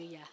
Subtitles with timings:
[0.00, 0.26] இல்லையா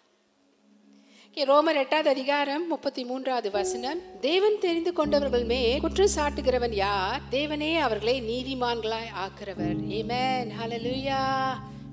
[1.37, 7.21] ரோமர் எட்டாவது அதிகாரம் முப்பத்தி மூன்றாவது வசனம் தேவன் தெரிந்து கொண்டவர்கள் மே குற்றம் சாட்டுகிறவன் யார்?
[7.31, 11.19] தேவனே அவர்களை நீதிமான்களாய் ஆக்குறவர் ஏமேன் ஹalleluya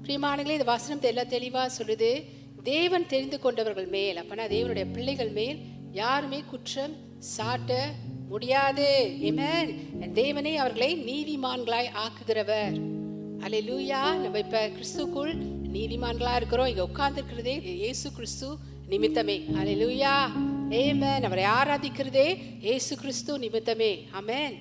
[0.05, 2.25] பிரியமானங்களே இந்த வசனம் எல்லாம் தெளிவா சொல்லுது.
[2.63, 5.59] தேவன் தெரிந்து கொண்டவர்கள் மேல் அப்பனா தேவனுடைய பிள்ளைகள் மேல்
[5.93, 6.95] யாருமே குற்றம்
[7.37, 7.73] சாட்ட
[8.29, 9.17] முடியாது.
[9.21, 9.71] ஏமேன்
[10.15, 12.77] தேவனே அவர்களை நீதிமான்களாய் ஆக்குகிறவர்.
[13.41, 16.69] அல்லேலூயா நம்ம இப்ப கிறிஸ்துக்குள் நீதிமான்களா இருக்கிறோம்.
[16.73, 17.55] இங்க உட்கார்ந்துருக்கிறதே
[17.85, 18.49] இயேசு கிறிஸ்து
[18.93, 19.37] நிமித்தமே.
[19.59, 20.15] அல்லேலூயா
[20.81, 22.29] ஏமேன் நம்மளை ஆராதிக்கிறதே
[22.67, 23.93] இயேசு கிறிஸ்து நிமித்தமே.
[24.21, 24.57] அமேன்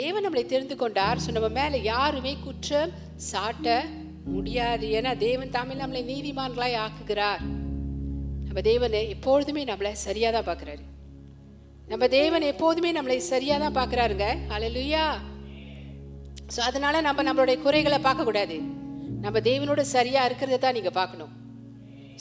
[0.00, 1.20] தேவன் நம்மளை தெரிந்து கொண்டார்.
[1.24, 2.92] ஸோ நம்ம மேலே யாருமே குற்றம்
[3.30, 3.76] சாட்ட
[4.34, 4.86] முடியாது.
[4.98, 7.42] ஏன்னா தேவன் தாமே நம்மளை நீதிமான்களாய் ஆக்குகிறார்.
[8.48, 10.84] நம்ம தேவனை எப்பொழுதுமே நம்மளை சரியாக தான் பார்க்குறாரு.
[11.92, 14.26] நம்ம தேவன் எப்போதுமே நம்மளை சரியாக தான் பார்க்குறாருங்க.
[14.56, 15.04] அல்லேலூயா
[16.54, 18.56] ஸோ அதனால நம்ம நம்மளுடைய குறைகளை பார்க்கக்கூடாது.
[19.26, 21.30] நம்ம தேவனோட சரியா இருக்கிறத தான் நீங்க பார்க்கணும்.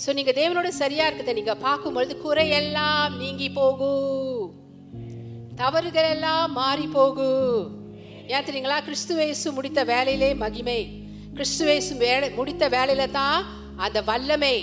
[0.04, 4.46] ஸோ நீங்க தேவனோட சரியா இருக்கிறத நீங்க பார்க்கும்பொழுது குறையெல்லாம் நீங்கி போகும்
[5.60, 7.60] தவறுகள் எல்லாம் மாறி போகும்
[8.34, 8.80] ஏன் தெரியுங்களா?
[8.88, 10.80] கிறிஸ்துவேசு முடித்த வேலையிலே மகிமை.
[11.38, 13.40] கிறிஸ்துவேசு வேலை முடித்த வேலையில தான்
[13.86, 14.56] அந்த வல்லமை.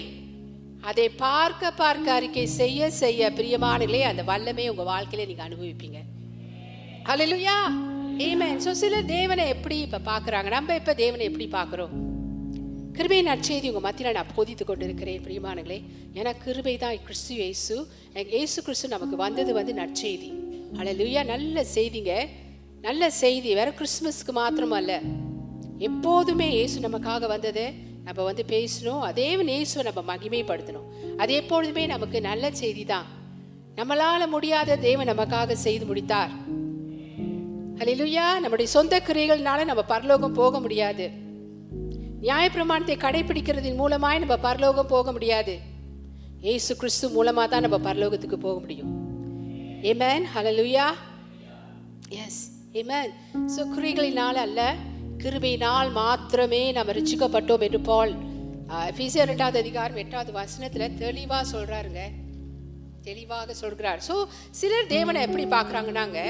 [0.90, 6.00] அதை பார்க்க பார்க்க அறிக்கை செய்ய செய்ய பிரியமானங்களே அந்த வல்லமை உங்க வாழ்க்கையில நீங்க அனுபவிப்பீங்க.
[7.10, 7.38] ஹலோ
[8.28, 11.94] ஆமென் சோ சில தேவனை எப்படி இப்ப பாக்குறாங்க நம்ம இப்ப தேவனை எப்படி பார்க்குறோம்?
[12.96, 15.76] கிருபை நற்செய்தி உங்கள் மத்தியில் நான் போதித்து கொண்டிருக்கிறேன் பிரியமானங்களே
[16.14, 17.86] ஏன்னா கிருபை தான் கிறிஸ்து இயேசு.
[18.14, 20.28] இயேசு கிறிஸ்து நமக்கு வந்தது வந்து நற்செய்தி.
[20.78, 22.12] ஹalleluya நல்ல செய்திங்க.
[22.80, 23.54] நல்ல செய்தி.
[23.54, 24.92] வேற கிறிஸ்துமஸ்க்கு மாத்திரமல்ல.
[25.78, 27.64] எப்போதுமே இயேசு நமக்காக வந்தது.
[28.04, 33.06] நம்ம வந்து பேசணும் அதே இயேசுவை நம்ம மகிமைப்படுத்தணும் அது எப்பொழுதுமே நமக்கு நல்ல செய்தி தான்
[33.76, 36.32] நம்மளால முடியாத தேவன் நமக்காக செய்து முடித்தார்.
[37.78, 41.30] அலிலுயா நம்முடைய சொந்த கிரைகள்னால நம்ம பரலோகம் போக முடியாது.
[42.24, 45.54] நியாயப்பிரமாணத்தை கடைபிடிக்கிறதின் மூலமாய் நம்ம பரலோகம் போக முடியாது.
[46.52, 48.90] ஏசு கிறிஸ்து மூலமாக தான் நம்ம பரலோகத்துக்கு போக முடியும்.
[49.90, 50.86] ஏமேன் ஹலலுயா
[52.24, 52.42] எஸ்
[52.80, 53.12] ஏமேன்
[53.54, 54.60] ஸோ கிரிகளினால் அல்ல
[55.22, 58.14] கிருபையினால் மாத்திரமே நம்ம ரசிக்கப்பட்டோம் என்று பால்
[58.92, 62.02] எஃபீசியர் ரெண்டாவது அதிகாரம் எட்டாவது வசனத்தில் தெளிவாக சொல்கிறாருங்க
[63.08, 64.00] தெளிவாக சொல்கிறார்.
[64.08, 64.14] ஸோ
[64.60, 66.20] சிலர் தேவனை எப்படி பார்க்குறாங்கன்னாங்க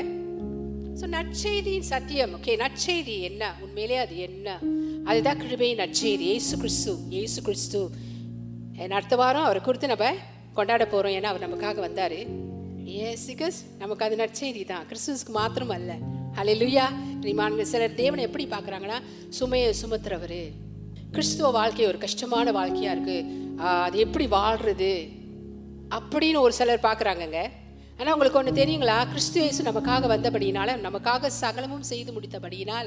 [1.03, 2.33] ஸோ நற்செய்தியின் சத்தியம்.
[2.37, 3.45] ஓகே நற்செய்தி என்ன?
[3.65, 4.49] உண்மையிலே அது என்ன?
[5.11, 6.27] அதுதான் கிருபையின் நற்செய்தி.
[6.35, 7.81] ஏசு கிறிஸ்து ஏசு கிறிஸ்து.
[8.83, 10.11] என் அடுத்த வாரம் அவரை குறித்து நம்ம
[10.59, 12.15] கொண்டாட போகிறோம் ஏன்னா அவர் நமக்காக வந்தார்.
[13.07, 14.85] எஸ் பிகாஸ் நமக்கு அது நற்செய்தி தான்.
[14.91, 15.97] கிறிஸ்துவுக்கு மாத்திரம் அல்ல.
[16.43, 16.87] அலை லுயா
[17.25, 19.01] நீமான சிலர் தேவனை எப்படி பார்க்குறாங்கன்னா
[19.39, 20.41] சுமையை சுமத்துறவர்.
[21.17, 23.27] கிறிஸ்துவ வாழ்க்கை ஒரு கஷ்டமான வாழ்க்கையாக இருக்குது
[23.89, 24.93] அது எப்படி வாழ்றது?
[25.99, 27.43] அப்படின்னு ஒரு சிலர் பார்க்குறாங்கங்க.
[28.03, 29.09] ஆனால் உங்களுக்கு ஒன்று தெரியுங்களா?
[29.09, 32.87] கிறிஸ்து இயேசு நமக்காக வந்தபடியினால நமக்காக சகலமும் செய்து முடித்தபடியினால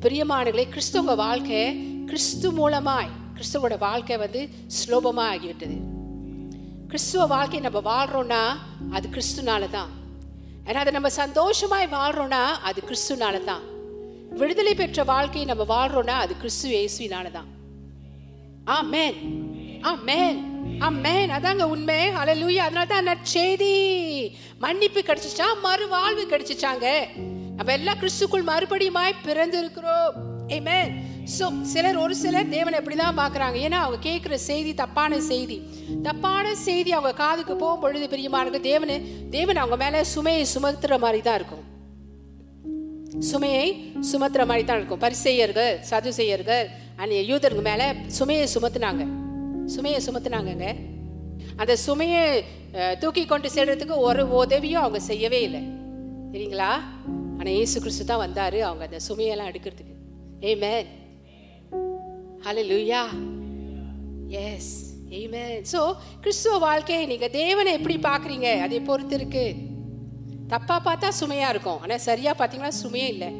[0.00, 1.60] பிரியமானங்களே கிறிஸ்துவங்க வாழ்க்கை
[2.06, 5.76] கிறிஸ்து மூலமாய் கிறிஸ்துவோட வாழ்க்கை வந்து ஸ்லோபமாக ஆகிவிட்டது.
[6.88, 8.42] கிறிஸ்துவ வாழ்க்கை நம்ம வாழ்றோம்னா
[8.92, 9.90] அது கிறிஸ்துனால தான்
[10.64, 13.64] ஏன்னா அதை நம்ம சந்தோஷமாய் வாழ்றோம்னா அது கிறிஸ்துனால தான்
[14.32, 17.48] விடுதலை பெற்ற வாழ்க்கையை நம்ம வாழ்றோம்னா அது கிறிஸ்து இயேசுவினால தான்
[18.68, 19.18] ஆ மேன்
[19.84, 20.49] ஆ மேன்
[20.86, 21.98] அம்மேன் அதாங்க உண்மை.
[22.20, 23.74] அலலூயா அதனால தான் நற்செய்தி
[24.64, 25.46] மன்னிப்பு கிடைச்சிச்சா?
[25.66, 26.86] மறுவாழ்வு கிடைச்சிச்சாங்க.
[27.56, 30.12] நம்ம எல்லாம் கிறிஸ்துக்குள் மறுபடியுமாய் பிறந்திருக்கிறோம்.
[30.56, 30.90] இருக்கிறோம்
[31.36, 33.56] ஸோ சிலர் ஒரு சிலர் தேவனை எப்படி தான் பார்க்குறாங்க.
[33.66, 35.58] ஏன்னா அவங்க கேட்குற செய்தி தப்பான செய்தி.
[36.06, 38.96] தப்பான செய்தி அவங்க காதுக்கு போகும் பொழுது பிரியமானது தேவனு
[39.36, 41.64] தேவன் அவங்க மேலே சுமையை சுமத்துற மாதிரி தான் இருக்கும்.
[43.30, 43.66] சுமையை
[44.12, 45.02] சுமத்துற மாதிரி தான் இருக்கும்.
[45.06, 46.66] பரிசெய்யர்கள் சதுசெய்யர்கள்
[46.96, 49.19] அண்ட் யூதருங்க மேலே சுமையை சுமத்துனாங்க.
[49.74, 50.68] சுமையை சுமத்துனாங்கங்க.
[51.60, 52.22] அந்த சுமையை
[53.02, 55.62] தூக்கி கொண்டு செல்றதுக்கு ஒரு உதவியும் அவங்க செய்யவே இல்லை.
[56.32, 56.72] சரிங்களா
[57.38, 59.94] ஆனால் இயேசு கிறிஸ்து தான் வந்தார் அவங்க அந்த சுமையெல்லாம் எடுக்கிறதுக்கு.
[60.50, 60.88] ஏமேன்
[62.70, 63.00] லூயா
[64.44, 64.72] எஸ்
[65.18, 65.80] ஏமேன் ஸோ
[66.24, 68.48] கிறிஸ்துவ வாழ்க்கையை நீங்கள் தேவனை எப்படி பார்க்குறீங்க?
[68.66, 69.44] அதை பொறுத்து இருக்கு.
[70.52, 71.80] தப்பா பார்த்தா சுமையா இருக்கும்.
[71.84, 73.30] ஆனா சரியா பார்த்தீங்கன்னா சுமையே இல்லை.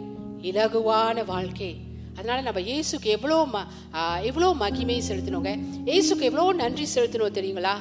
[0.50, 1.70] இலகுவான வாழ்க்கை.
[2.20, 3.64] அதனால் நம்ம இயேசுக்கு எவ்வளோ ம
[4.30, 5.52] எவ்வளோ மகிமை செலுத்தினோங்க.
[5.90, 7.74] இயேசுக்கு எவ்வளோ நன்றி செலுத்தினோம் தெரியுங்களா?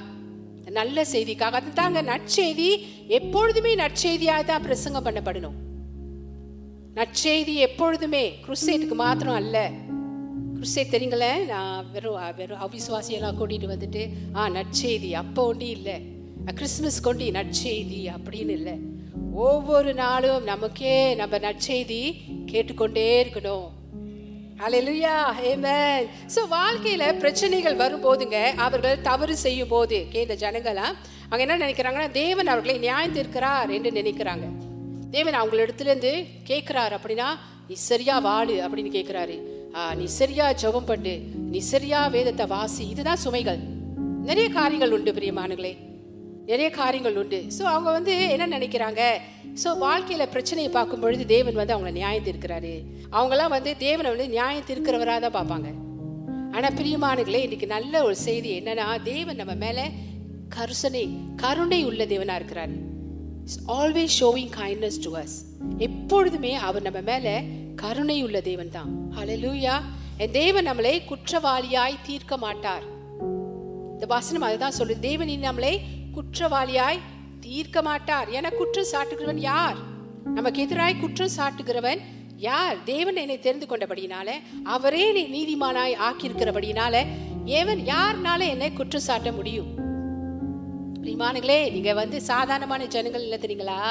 [0.78, 1.60] நல்ல செய்திக்காக.
[1.60, 2.68] அது தாங்க நற்செய்தி
[3.18, 5.58] எப்பொழுதுமே நற்செய்தியாக தான் பிரசங்கம் பண்ணப்படணும்.
[6.98, 9.58] நற்செய்தி எப்பொழுதுமே குருசேட்டுக்கு மாத்திரம் அல்ல.
[10.56, 11.32] குருசேட் தெரியுங்களே?
[11.52, 14.04] நான் வெறும் வெறும் அவிசுவாசியெல்லாம் கூட்டிகிட்டு வந்துட்டு
[14.40, 15.98] ஆ நற்செய்தி அப்போ ஒண்டி இல்லை.
[16.60, 18.76] கிறிஸ்மஸ் கொண்டி நற்செய்தி அப்படின்னு இல்லை.
[19.48, 22.02] ஒவ்வொரு நாளும் நமக்கே நம்ம நற்செய்தி
[22.52, 23.68] கேட்டுக்கொண்டே இருக்கணும்.
[24.60, 25.14] அலையிலுயா
[25.44, 30.96] ஏமேன் ஸோ வாழ்க்கையில் பிரச்சனைகள் வரும்போதுங்க அவர்கள் தவறு செய்யும் போது கே இந்த ஜனங்களாம்
[31.30, 34.46] அவங்க என்ன நினைக்கிறாங்கன்னா தேவன் அவர்களை நியாயந்திருக்கிறார் என்று நினைக்கிறாங்க.
[35.12, 37.28] தேவன் அவங்களிடத்துல இருந்து கேட்குறாரு அப்படின்னா
[37.68, 39.36] நீ சரியா வாழு அப்படின்னு கேட்குறாரு.
[39.76, 41.20] ஆ, நீ சரியா ஜபம் பண்ணு.
[41.34, 42.88] நீ சரியா வேதத்தை வாசி.
[42.88, 43.60] இதுதான் சுமைகள்.
[44.24, 45.74] நிறைய காரியங்கள் உண்டு பிரியமானங்களே
[46.50, 47.40] நிறைய காரியங்கள் உண்டு.
[47.56, 49.02] ஸோ அவங்க வந்து என்ன நினைக்கிறாங்க?
[49.62, 52.74] ஸோ வாழ்க்கையில் பிரச்சனையை பார்க்கும் பொழுது தேவன் வந்து அவங்கள நியாயம் தீர்க்கிறாரு.
[53.18, 55.70] அவங்களாம் வந்து தேவனை வந்து நியாயம் தீர்க்கிறவராக தான் பார்ப்பாங்க.
[56.56, 59.86] ஆனால் பிரியமானங்களே இன்னைக்கு நல்ல ஒரு செய்தி என்னன்னா தேவன் நம்ம மேலே
[60.56, 61.04] கருசனை
[61.44, 62.78] கருணை உள்ள தேவனாக இருக்கிறாரு.
[63.78, 65.38] Always showing kindness to us
[65.88, 67.36] எப்பொழுதுமே அவர் நம்ம மேலே
[67.84, 68.90] கருணை உள்ள தேவன் தான்.
[69.44, 69.76] லூயா
[70.24, 72.86] என் தேவன் நம்மளை குற்றவாளியாய் தீர்க்க மாட்டார்.
[73.96, 75.02] இந்த வசனம் அதுதான் சொல்லுது.
[75.10, 75.74] தேவன் நம்மளை
[76.16, 77.00] குற்றவாளியாய்
[77.42, 79.78] தீர்க்க மாட்டார் என குற்றம் சாட்டுகிறவன் யார்?
[80.26, 82.00] நமக்கு எதிராய் குற்றம் சாட்டுகிறவன்
[82.38, 82.84] யார்?
[82.84, 84.30] தேவன் என்னை தெரிந்து கொண்டபடியினால
[84.64, 87.06] அவரே என்னை நீதிமானாய் ஆக்கியிருக்கிறபடினால
[87.46, 89.78] ஏவன் யார்னால என்னை குற்றம் சாட்ட முடியும்?
[91.04, 93.82] பிரிமானுங்களே நீங்க வந்து சாதாரணமான ஜனங்கள் இல்லை தெரியுங்களா?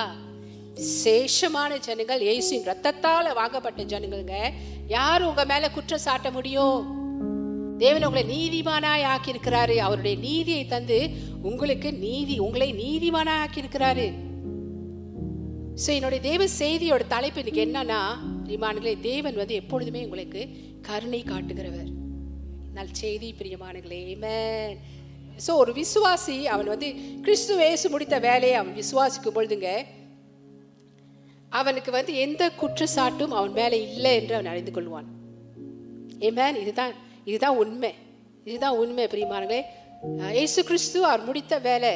[0.74, 4.52] விசேஷமான ஜனங்கள் இயேசுவின் ரத்தத்தால வாங்கப்பட்ட ஜனங்கள்ங்க.
[4.88, 6.96] யார் உங்க மேல குற்றம் சாட்ட முடியும்?
[7.82, 9.74] தேவன் உங்களை நீதிமானாய் ஆக்கியிருக்கிறாரு.
[9.86, 10.98] அவருடைய நீதியை தந்து
[11.48, 14.06] உங்களுக்கு நீதி உங்களை நீதிமானாய் ஆக்கியிருக்கிறாரு.
[15.82, 18.00] ஸோ என்னுடைய தேவ செய்தியோட தலைப்பு இன்னைக்கு என்னன்னா
[18.44, 20.42] பிரியமானங்களே தேவன் வந்து எப்பொழுதுமே உங்களுக்கு
[20.88, 21.90] கருணை காட்டுகிறவர்.
[22.76, 24.78] நல் செய்தி பிரியமானங்களே மேன்
[25.46, 26.88] ஸோ ஒரு விசுவாசி அவன் வந்து
[27.24, 29.70] கிறிஸ்து வேசு முடித்த வேலையை அவன் விசுவாசிக்கும் பொழுதுங்க
[31.60, 35.08] அவனுக்கு வந்து எந்த குற்றச்சாட்டும் அவன் மேலே இல்லை என்று அவன் அறிந்து கொள்வான்.
[36.28, 36.94] ஏமேன் இதுதான்
[37.30, 37.92] இதுதான் உண்மை.
[38.48, 39.60] இதுதான் உண்மை பிரியமானங்களே
[40.36, 41.92] இயேசு கிறிஸ்து அவர் முடித்த வேலை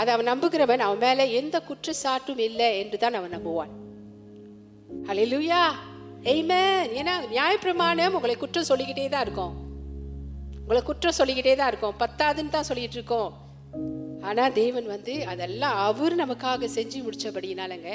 [0.00, 3.72] அதை அவன் நம்புகிறவன் அவன் மேலே எந்த குற்றச்சாட்டும் இல்லை என்று தான் அவன் நம்புவான்.
[5.08, 5.60] ஹalleluya
[6.32, 6.62] எய்மே
[7.00, 9.54] ஏன்னா நியாயப்பிரமாணம் உங்களை குற்றம் சொல்லிக்கிட்டே தான் இருக்கும்.
[10.62, 11.96] உங்களை குற்றம் சொல்லிக்கிட்டே தான் இருக்கும்.
[12.02, 13.30] பத்தாதுன்னு தான் சொல்லிட்டு இருக்கோம்.
[14.28, 17.90] ஆனால் தேவன் வந்து அதெல்லாம் அவர் நமக்காக செஞ்சு முடித்தபடினாலங்க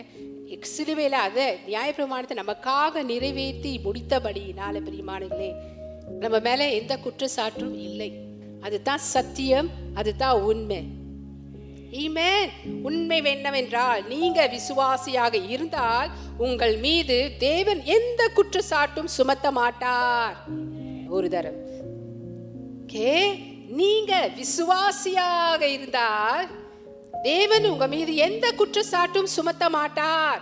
[0.74, 5.50] சிலுவையில் அதை நியாயப்பிரமாணத்தை நமக்காக நிறைவேற்றி முடித்தபடினால பிரியமானங்களே
[6.20, 8.14] நம்ம மேலே எந்த குற்றச்சாட்டும் இல்லை.
[8.62, 10.96] அதுதான் சத்தியம் அதுதான் உண்மை.
[11.92, 12.50] ஈமேன்
[12.82, 20.44] உண்மை என்னவென்றால் நீங்க விசுவாசியாக இருந்தால் உங்கள் மீது தேவன் எந்த குற்றச்சாட்டும் சுமத்த மாட்டார்.
[21.10, 21.66] ஒரு தரம்.
[22.88, 23.34] கே
[23.68, 26.48] நீங்க விசுவாசியாக இருந்தால்
[27.22, 30.42] தேவன் உங்க மீது எந்த குற்றச்சாட்டும் சுமத்த மாட்டார்.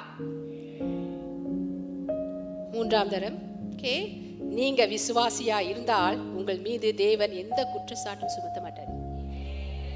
[2.72, 3.40] மூன்றாம் தரம்.
[3.76, 4.24] கே
[4.58, 8.92] நீங்க விசுவாசியா இருந்தால் உங்கள் மீது தேவன் எந்த குற்றச்சாட்டும் சுமத்த மாட்டார்.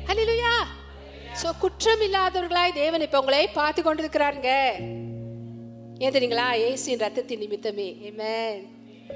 [0.07, 0.53] ஹalleluya!
[1.41, 4.51] சோ குற்றம் இல்லாதவர்களாய் தேவன் இப்ப உங்களை பார்த்து கொண்டிருக்கிறாருங்க.
[6.03, 6.47] ஏன் தெரியுங்களா?
[6.67, 7.87] ஏசின் ரத்தத்தின் நிமித்தமே.
[8.07, 8.33] ஏமே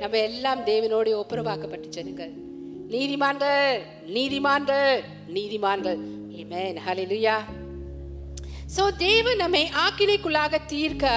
[0.02, 2.34] நம்ம எல்லாம் தேவனோடு ஒப்புரவாக்கப்பட்ட ஜனங்கள்
[2.94, 3.82] நீதிமான்கள்
[4.16, 5.02] நீதிமான்கள்
[5.36, 6.00] நீதிமான்கள்.
[6.42, 7.38] ஆமென் ஹலிலுயா
[8.76, 11.12] சோ தேவன் நம்மை ஆக்கினைக்குள்ளாக தீர்க்க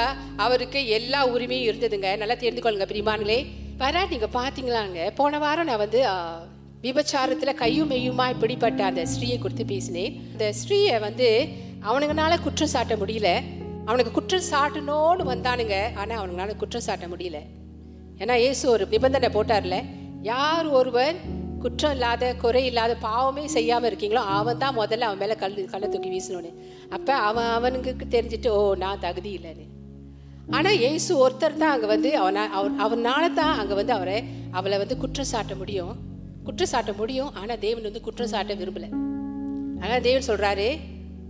[0.47, 2.11] அவருக்கு எல்லா உரிமையும் இருந்ததுங்க.
[2.23, 3.39] நல்லா தெரிந்து கொள்ளுங்க பிரிமான்களே
[3.81, 5.15] வர நீங்க பாத்தீங்களாங்க?
[5.15, 10.15] போன வாரம் நான் வந்து விபச்சாரத்தில் விபச்சாரத்துல கையும் மெய்யுமா இப்படிப்பட்ட அந்த ஸ்ரீயை குறித்து பேசினேன்.
[10.33, 11.49] அந்த ஸ்ரீயை வந்து
[11.89, 13.31] அவனுங்கனால குற்றம் சாட்ட முடியல.
[13.85, 15.77] அவனுக்கு குற்றம் சாட்டணும்னு வந்தானுங்க.
[15.95, 17.41] ஆனா அவனுங்களால குற்றம் சாட்ட முடியல.
[18.19, 19.79] ஏன்னா இயேசு ஒரு நிபந்தனை போட்டார்ல
[20.23, 21.17] யார் ஒருவன்
[21.61, 26.11] குற்றம் இல்லாத குறை இல்லாத பாவமே செய்யாம இருக்கீங்களோ அவன் தான் முதல்ல அவன் மேல கல் கல்லை தூக்கி
[26.11, 26.53] வீசணும்னு
[26.91, 29.67] அப்ப அவன் அவனுக்கு தெரிஞ்சுட்டு ஓ நான் தகுதி இல்லைன்னு.
[30.51, 34.97] ஆனால் இயேசு ஒருத்தர் தான் அங்கே வந்து அவனா அவர் அவனால தான் அங்கே வந்து அவரை அவளை வந்து
[34.97, 35.97] குற்றம் சாட்ட முடியும்.
[36.45, 38.89] குற்றம் சாட்ட முடியும் ஆனால் தேவன் வந்து குற்றம் சாட்ட விரும்பல.
[39.81, 40.79] ஆனால் தேவன் சொல்கிறாரு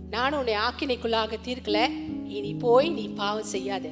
[0.09, 1.89] நானும் உன்னை ஆக்கினைக்குள்ளாக தீர்க்கல.
[2.27, 3.87] இனி போய் நீ பாவம் செய்யாத.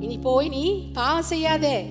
[0.00, 1.84] இனி போய் நீ பாவம் செய்யாத.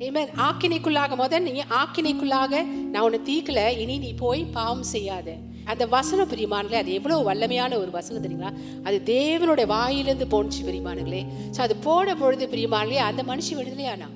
[0.00, 0.28] Amen.
[0.36, 3.78] ஆக்கினைக்குள்ளாக முதல் நீ ஆக்கினைக்குள்ளாக நான் உன்னை தீர்க்கல.
[3.78, 5.30] இனி நீ போய் பாவம் செய்யாத.
[5.66, 8.50] அந்த வசனம் பிரிமானங்களே அது எவ்வளவு வல்லமையான ஒரு வசனம் தெரியுங்களா?
[8.82, 14.08] அது தேவனுடைய வாயிலிருந்து போணுச்சு பிரிமானங்களே ஸோ அது போன பொழுது பிரிமானங்களே அந்த மனுஷன் விடுதலையானா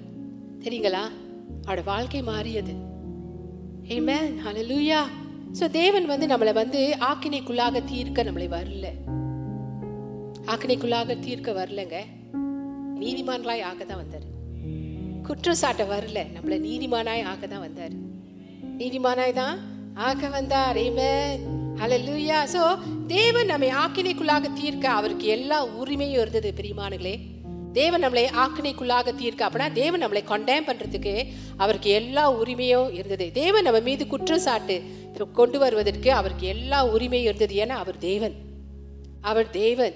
[0.65, 1.03] தெரியுங்களா?
[1.65, 2.89] அவட வாழ்க்கை மாறியது.
[3.89, 4.41] Amen.
[4.45, 5.05] Hallelujah.
[5.61, 8.87] ஸோ தேவன் வந்து நம்மளை வந்து ஆக்கினைக்குள்ளாக தீர்க்க நம்மளை வரல.
[10.47, 11.97] ஆக்கினைக்குள்ளாக தீர்க்க வரலங்க.
[13.01, 14.27] நீதிமான்களாய் ஆக தான் வந்தார்.
[15.23, 16.19] குற்றச்சாட்டை வரல.
[16.37, 17.95] நம்மளை நீதிமானாய் ஆக தான் வந்தார்.
[18.79, 19.59] நீதிமானாய் தான்
[20.01, 21.43] ஆக்க வந்தார் ஆமென்
[21.81, 27.21] ஹalleluya சோ தேவன் நம்மை ஆக்கினைக்குள்ளாக தீர்க்க அவருக்கு எல்லா உரிமையும் இருந்தது பிரியமானங்களே
[27.73, 31.27] தேவன் நம்மளை ஆக்கினைக்குள்ளாக தீர்க்க அப்படின்னா தேவன் நம்மளை கொண்டேம் பண்றதுக்கு
[31.57, 33.33] அவருக்கு எல்லா உரிமையும் இருந்தது.
[33.33, 34.83] தேவன் நம்ம மீது குற்றச்சாட்டு
[35.33, 37.55] கொண்டு வருவதற்கு அவருக்கு எல்லா உரிமையும் இருந்தது.
[37.55, 38.35] ஏன்னா அவர் தேவன்.
[39.21, 39.95] அவர் தேவன்.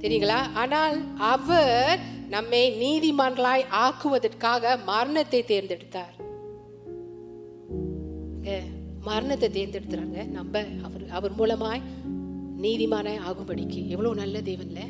[0.00, 0.40] தெரியுங்களா?
[0.54, 6.27] ஆனால் அவர் நம்மை நீதிமான்களாய் ஆக்குவதற்காக மரணத்தை தேர்ந்தெடுத்தார்.
[9.04, 10.26] மரணத்தை தேர்ந்தெடுத்துறாங்க.
[10.28, 11.82] நம்ம அவர் அவர் மூலமாய்
[12.62, 13.88] நீதிமானாய் ஆகும்படிக்கு.
[13.88, 14.80] எவ்வளோ நல்ல தேவன்ல?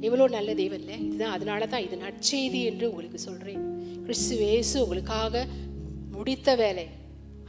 [0.00, 1.04] எவ்வளோ நல்ல தேவன்ல?
[1.04, 3.80] இதுதான் அதனால தான் இது நற்செய்தி என்று உங்களுக்கு சொல்றேன்.
[4.02, 5.46] கிறிஸ்து வேசு உங்களுக்காக
[6.10, 6.88] முடித்த வேலை.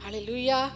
[0.04, 0.68] ஹalleluya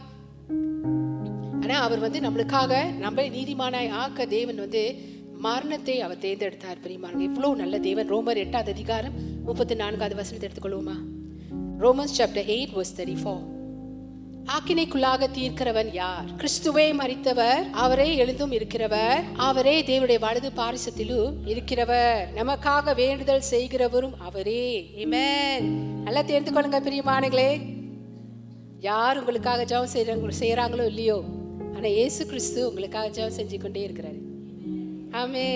[1.62, 4.95] ஆனா அவர் வந்து நம்மளுக்காக நம்ம நீதிமானாய் ஆக்க தேவன் வந்து
[5.38, 8.11] மரணத்தை அவர் தேர்ந்தெடுத்தார் பிரியமானங்க இவ்வளோ நல்ல தேவன்.
[8.11, 10.97] ரோமர் எட்டாவது அதிகாரம் முப்பத்தி நான்காவது வசனத்தை எடுத்துக்கொள்வோமா?
[11.78, 13.60] Romans chapter eight verse thirty four
[14.54, 16.28] ஆக்கினைக்குள்ளாக தீர்க்கிறவன் யார்?
[16.37, 22.23] கிறிஸ்துவே மறித்தவர் அவரே எழுதும் இருக்கிறவர் அவரே தேவனுடைய வலது பாரிசத்திலும் இருக்கிறவர்.
[22.38, 24.64] நமக்காக வேண்டுதல் செய்கிறவரும் அவரே.
[26.04, 27.50] நல்லா தேர்ந்து கொள்ளுங்க பிரியமானங்களே
[28.80, 31.19] யார் உங்களுக்காக ஜெபம் செய்யறாங்க செய்யறாங்களோ இல்லையோ
[31.76, 34.21] ஆனா இயேசு கிறிஸ்து உங்களுக்காக ஜெபம் செஞ்சு கொண்டே இருக்கிறாரு.
[35.23, 35.47] ஆமே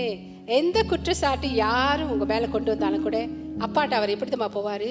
[0.61, 3.19] எந்த குற்றச்சாட்டு யாரும் உங்க மேல கொண்டு வந்தாலும் கூட
[3.65, 4.91] அப்பாட்ட அவர் எப்படி தெரியுமா போவாரு?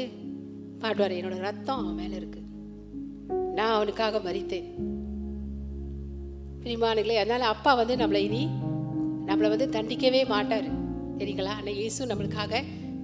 [0.81, 2.42] பாடுவார் என்னோட ரத்தம் அவன் மேல இருக்கு.
[3.57, 4.67] நான் அவனுக்காக மறித்தேன்.
[6.63, 8.43] பிரிமானுங்களே அதனால அப்பா வந்து நம்மளை இனி
[9.29, 10.67] நம்மளை வந்து தண்டிக்கவே மாட்டார்.
[11.19, 12.61] சரிங்களா ஆனால் இயேசு நம்மளுக்காக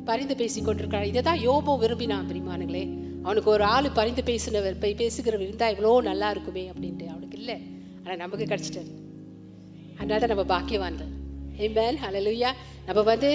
[0.10, 1.10] பரிந்து பேசி கொண்டிருக்கிறார்.
[1.12, 2.84] இதை தான் யோபோ விரும்பினான் பிரிமானுங்களே
[3.26, 7.08] அவனுக்கு ஒரு ஆள் பரிந்து பேசின போய் பேசுகிறவர் இருந்தால் இவ்வளோ நல்லா இருக்குமே அப்படின்ட்டு.
[7.14, 7.58] அவனுக்கு இல்லை.
[8.04, 8.92] ஆனால் நமக்கு கிடச்சிட்டாரு.
[10.00, 11.12] அதனால தான் நம்ம பாக்கியவான்கள்.
[11.66, 12.50] ஏமேன் ஹalleluya
[12.88, 13.30] நம்ம வந்து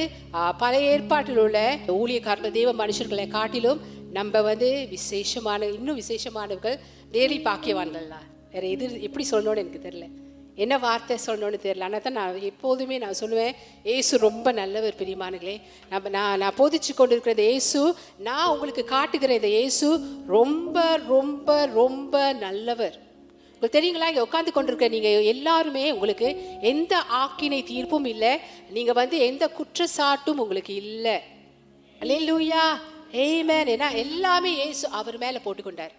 [0.62, 1.58] பழைய ஏற்பாட்டில் உள்ள
[1.96, 3.80] ஊழியக்காரர்கள் தெய்வ மனுஷர்களை காட்டிலும்
[4.16, 6.76] நம்ம வந்து விசேஷமான இன்னும் விசேஷமானவர்கள்
[7.14, 8.16] டெய்லி பாக்கியவான்கள்ல.
[8.52, 10.06] வேற எது எப்படி சொல்லணும்னு எனக்கு தெரியல.
[10.64, 11.86] என்ன வார்த்தை சொல்லணும்னு தெரியல.
[11.86, 13.54] ஆனால் தான் நான் எப்போதுமே நான் சொல்லுவேன்
[13.94, 15.54] ஏசு ரொம்ப நல்லவர் பிரியமானங்களே
[15.92, 17.80] நம்ம நான் நான் போதிச்சு கொண்டிருக்கிற இந்த ஏசு
[18.28, 19.88] நான் உங்களுக்கு காட்டுகிற இந்த ஏசு
[20.34, 22.96] ரொம்ப ரொம்ப ரொம்ப நல்லவர்.
[23.54, 24.10] உங்களுக்கு தெரியுங்களா?
[24.12, 26.28] இங்கே உட்காந்து கொண்டிருக்க நீங்கள் எல்லாருமே உங்களுக்கு
[26.72, 28.32] எந்த ஆக்கினை தீர்ப்பும் இல்லை.
[28.76, 31.16] நீங்கள் வந்து எந்த குற்றச்சாட்டும் உங்களுக்கு இல்லை.
[32.28, 32.64] லூயா
[33.26, 35.94] ஏமேன் ஏன்னா எல்லாமே ஏசு அவர் மேலே போட்டுக்கொண்டார்.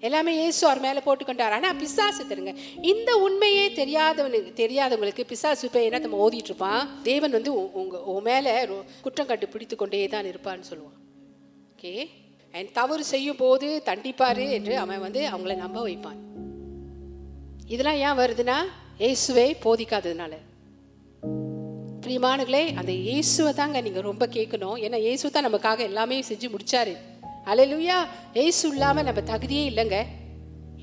[0.00, 1.48] எல்லாமே இயேசு அவர் மேலே போட்டுக்கொண்டார்.
[1.48, 7.02] ஆனால் பிசாசு தருங்க இந்த உண்மையே தெரியாதவனுக்கு தெரியாதவங்களுக்கு பிசாசு போய் என்ன நம்ம ஓதிட்டு இருப்பான்?
[7.02, 11.02] தேவன் வந்து உ- உங்க உன் மேலே ரொ- குற்றம் கட்டு பிடித்து கொண்டே தான் இருப்பான்னு சொல்லுவான்.
[11.76, 12.08] ஓகே
[12.52, 16.18] அண்ட் தவறு செய்யும் போது தண்டிப்பாரு என்று அவன் வந்து அவங்கள நம்ப வைப்பான்.
[17.66, 18.56] இதெல்லாம் ஏன் வருதுன்னா
[18.98, 20.32] இயேசுவை போதிக்காததுனால.
[22.00, 24.76] பிரியமானங்களே அந்த இயேசுவை தாங்க நீங்க ரொம்ப கேட்கணும்.
[24.76, 26.96] ஏன்னா இயேசு தான் நமக்காக எல்லாமே செஞ்சு முடிச்சாரு.
[27.52, 27.96] அலையிலுயா
[28.38, 29.98] இயேசு இல்லாமல் நம்ம தகுதியே இல்லைங்க.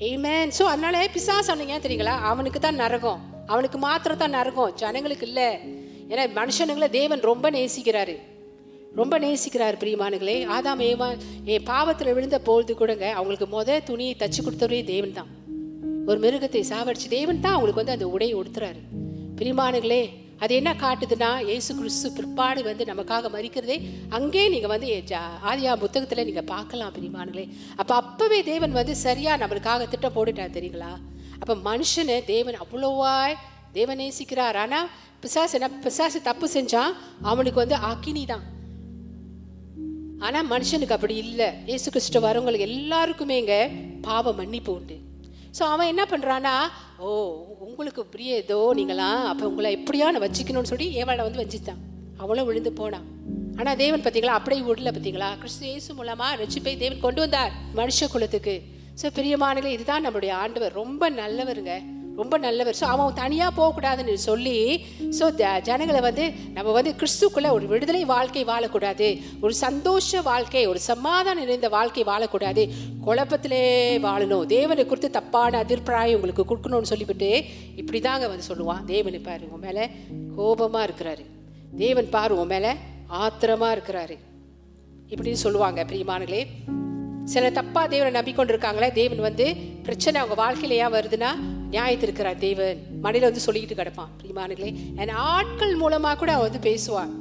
[0.08, 2.14] ஏமேன் ஸோ அதனால பிசாஸ் சொன்னீங்க தெரியுங்களா?
[2.30, 3.20] அவனுக்கு தான் நரகம்.
[3.52, 4.74] அவனுக்கு மாத்திரம் தான் நரகம்.
[4.82, 5.48] ஜனங்களுக்கு இல்லை.
[6.10, 8.14] ஏன்னா மனுஷனுங்களை தேவன் ரொம்ப நேசிக்கிறாரு.
[9.00, 11.06] ரொம்ப நேசிக்கிறார் பிரியமானுங்களே ஆதாம் ஏமா
[11.52, 15.30] என் பாவத்தில் விழுந்த பொழுது கூடங்க அவங்களுக்கு முத துணியை தச்சு கொடுத்தவரே தேவன் தான்
[16.08, 18.80] ஒரு மிருகத்தை சாவடிச்சு தேவன் தான் அவங்களுக்கு வந்து அந்த உடையை உடுத்துறாரு.
[19.38, 20.02] பிரிமானுகளே
[20.38, 23.76] அது என்ன காட்டுதுன்னா ஏசு கிறிஸ்து பிற்பாடு வந்து நமக்காக மறிக்கிறதே
[24.08, 27.44] அங்கே நீங்கள் வந்து ஜா- ஆதியா புத்தகத்தில் நீங்கள் பார்க்கலாம் பிரிமானுகளே
[27.76, 30.92] அப்போ அப்போவே தேவன் வந்து சரியா நம்மளுக்காக திட்டம் போட்டுட்டார் தெரியுங்களா?
[31.40, 33.36] அப்போ மனுஷனை தேவன் அவ்வளோவாய்
[33.72, 34.54] தேவன் நேசிக்கிறார்.
[34.54, 34.88] ஆனால்
[35.20, 38.44] பிசாசு என்ன பிசாசு தப்பு செஞ்சான் அவனுக்கு வந்து அக்கினி தான்.
[40.18, 41.52] ஆனால் மனுஷனுக்கு அப்படி இல்லை.
[41.66, 43.60] இயேசு கிறிஸ்து வரவங்களுக்கு எல்லாருக்குமே இங்கே
[44.00, 44.96] பாவ மன்னிப்பு உண்டு.
[45.58, 46.54] ஸோ அவன் என்ன பண்ணுறான்னா
[47.06, 47.08] ஓ
[47.66, 51.82] உங்களுக்கு பிரிய ஏதோ நீங்களாம் அப்போ உங்களை எப்படியா நான் வச்சுக்கணும்னு சொல்லி ஏவாளை வந்து வச்சுட்டான்
[52.18, 53.06] அவளும் விழுந்து போனான்
[53.58, 58.54] ஆனால் தேவன் பார்த்தீங்களா அப்படியே விடல பார்த்தீங்களா கிறிஸ்து இயேசு மூலமாக ரட்சிப்பை தேவன் கொண்டு வந்தார் மனுஷ குலத்துக்கு.
[59.00, 60.72] ஸோ பிரியமானங்களே இதுதான் நம்முடைய ஆண்டவர்.
[60.72, 61.74] ரொம்ப நல்லவருங்க.
[62.20, 62.76] ரொம்ப நல்லவர்.
[62.80, 64.56] ஸோ அவன் தனியாக போகக்கூடாதுன்னு சொல்லி
[65.18, 65.24] ஸோ
[65.68, 66.24] ஜனங்களை வந்து
[66.56, 69.08] நம்ம வந்து கிறிஸ்துக்குள்ளே ஒரு விடுதலை வாழ்க்கை வாழக்கூடாது.
[69.44, 72.64] ஒரு சந்தோஷ வாழ்க்கை ஒரு சமாதானம் நிறைந்த வாழ்க்கை வாழக்கூடாது.
[73.06, 73.62] குழப்பத்திலே
[74.06, 74.46] வாழணும்.
[74.56, 77.30] தேவனை குறித்து தப்பான அதிர்ப்பிராயம் உங்களுக்கு கொடுக்கணும்னு சொல்லிவிட்டு
[77.82, 78.84] இப்படி தாங்க வந்து சொல்லுவான்.
[78.92, 79.86] தேவனை பாரு உன் மேலே
[80.36, 81.24] கோபமாக இருக்கிறாரு.
[81.84, 82.72] தேவன் பாரு உன் மேலே
[83.22, 84.16] ஆத்திரமாக இருக்கிறாரு.
[85.12, 86.42] இப்படின்னு சொல்லுவாங்க பிரியமானங்களே
[87.30, 89.46] சில தப்பா தேவனை நம்பிக்கொண்டிருக்காங்களே தேவன் வந்து
[89.86, 91.30] பிரச்சனை அவங்க வாழ்க்கையில் ஏன் வருதுன்னா
[91.74, 92.78] நியாயத்திருக்கிறார் தேவன்.
[93.04, 94.70] மடியில வந்து சொல்லிக்கிட்டு கிடப்பான் பிரியமானங்களே
[95.02, 97.12] என் ஆட்கள் மூலமா கூட அவன் வந்து பேசுவான்.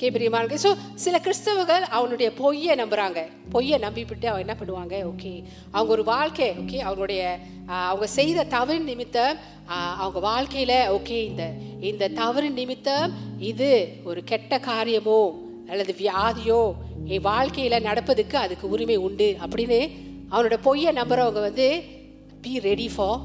[0.00, 0.72] கே பிரியமானங்களே ஸோ
[1.04, 3.20] சில கிறிஸ்தவர்கள் அவனுடைய பொய்யை நம்புறாங்க.
[3.54, 4.94] பொய்யை நம்பிவிட்டு அவன் என்ன பண்ணுவாங்க?
[5.10, 5.32] ஓகே
[5.74, 7.22] அவங்க ஒரு வாழ்க்கை ஓகே அவங்களுடைய
[7.88, 9.34] அவங்க செய்த தவறு நிமித்தம்
[10.02, 11.44] அவங்க வாழ்க்கையில ஓகே இந்த
[11.90, 13.14] இந்த தவறு நிமித்தம்
[13.50, 13.70] இது
[14.10, 15.20] ஒரு கெட்ட காரியமோ
[15.68, 16.60] அல்லது வியாதியோ
[17.04, 19.80] என் வாழ்க்கையில நடப்பதுக்கு அதுக்கு உரிமை உண்டு அப்படின்னு
[20.30, 21.66] அவனோட பொய்யை நம்புறவங்க வந்து
[22.42, 23.18] be ready for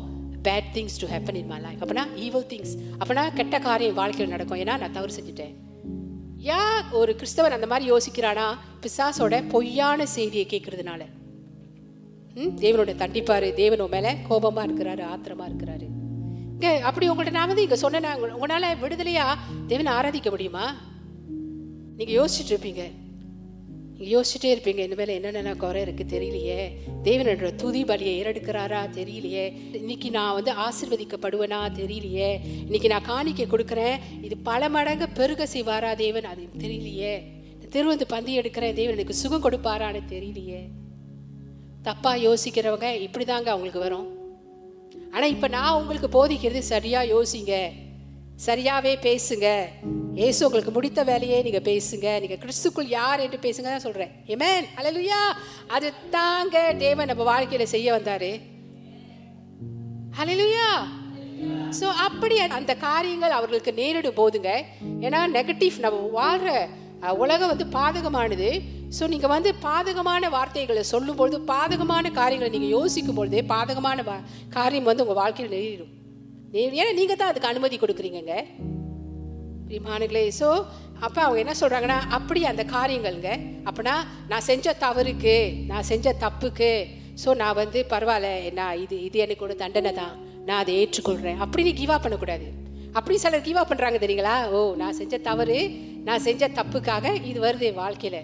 [0.43, 4.33] bad things to happen in my life அப்படின்னா ஈவல் திங்ஸ் அப்படின்னா கெட்ட காரியம் என் வாழ்க்கையில்
[4.35, 4.59] நடக்கும்.
[4.59, 5.53] ஏன்னா நான் தவறு செஞ்சுட்டேன்.
[6.43, 8.47] யா ஒரு கிறிஸ்தவன் அந்த மாதிரி யோசிக்கிறானா?
[8.81, 11.01] பிசாசோட பொய்யான செய்தியை கேட்கறதுனால
[12.35, 13.53] ம், தேவனோட தண்டிப்பாரு.
[13.53, 15.87] தேவன் உன் கோபமாக இருக்கிறாரு ஆத்திரமா இருக்கிறாரு.
[16.53, 19.25] இங்கே அப்படி உங்கள்ட்ட நான் வந்து இங்கே சொன்னேன்னா உங்களால் விடுதலையா
[19.67, 20.65] தேவனை ஆராதிக்க முடியுமா?
[21.97, 22.83] நீங்கள் யோசிச்சுட்டு இருப்பீங்க
[23.97, 26.69] நீங்கள் யோசிச்சுட்டே இருப்பீங்க இந்த என்னென்ன குறை இருக்குது தெரியலையே.
[27.03, 29.53] தேவனோட துதி பலியை ஏறெடுக்கிறாரா தெரியலையே.
[29.73, 32.39] இன்னைக்கு நான் வந்து ஆசிர்வதிக்கப்படுவேனா தெரியலையே.
[32.63, 33.99] இன்னைக்கு நான் காணிக்கை கொடுக்குறேன்.
[34.21, 36.23] இது பல மடங்கு பெருக செய்வாரா தேவன்?
[36.23, 37.23] அது தெரியலையே.
[37.69, 38.73] திருவந்து பந்தி எடுக்கிறேன்.
[38.73, 40.61] தேவன் எனக்கு சுகம் கொடுப்பாரான்னு தெரியலையே.
[41.83, 44.17] தப்பாக யோசிக்கிறவங்க இப்படிதாங்க அவங்களுக்கு வரும்.
[45.11, 47.69] ஆனால் இப்போ நான் உங்களுக்கு போதிக்கிறது சரியாக யோசிங்க.
[48.35, 49.65] சரியாவே பேசுங்க.
[50.15, 52.19] ஏசு உங்களுக்கு முடித்த வேலையே நீங்க பேசுங்க.
[52.19, 54.09] நீங்க கிறிஸ்துக்குள் யார் என்று பேசுங்க தான் சொல்றேன்.
[54.27, 55.21] ஏமேன் அலலுயா
[55.67, 58.41] அது தாங்க தேவன் நம்ம வாழ்க்கையில செய்ய வந்தாரு.
[60.19, 60.67] அலலுயா
[61.79, 64.63] ஸோ அப்படி அந்த காரியங்கள் அவர்களுக்கு நேரிடும் போதுங்க.
[65.01, 66.69] ஏன்னா நெகட்டிவ் நம்ம வாழ்கிற
[67.13, 68.61] உலகம் வந்து பாதகமானது.
[68.99, 75.01] ஸோ நீங்கள் வந்து பாதகமான வார்த்தைகளை சொல்லும்பொழுது பாதகமான காரியங்களை நீங்கள் யோசிக்கும் பொழுதே பாதகமான வா- காரியம் வந்து
[75.01, 76.02] உங்கள் வாழ்க்கையில் நேரிடும்.
[76.61, 78.33] ஏன்னா நீங்கள் தான் அதுக்கு அனுமதி கொடுக்குறீங்க
[79.67, 80.47] பிரிமானுகளே ஸோ
[81.05, 83.29] அப்போ அவங்க என்ன சொல்கிறாங்கன்னா அப்படி அந்த காரியங்கள்ங்க.
[83.69, 83.95] அப்போனா
[84.31, 85.35] நான் செஞ்ச தவறுக்கு
[85.69, 86.69] நான் செஞ்ச தப்புக்கு
[87.21, 88.29] ஸோ நான் வந்து பரவாயில்ல
[88.59, 90.13] நான் இது இது எனக்கு ஒரு தண்டனை தான்.
[90.47, 92.47] நான் அதை ஏற்றுக்கொள்கிறேன் அப்படின்னு கிவ் அப் பண்ணக்கூடாது.
[92.99, 94.37] அப்படி சிலர் கிவ் அப் பண்ணுறாங்க தெரியுங்களா?
[94.55, 95.59] ஓ நான் செஞ்ச தவறு
[96.07, 98.21] நான் செஞ்ச தப்புக்காக இது வருது என் வாழ்க்கையில்.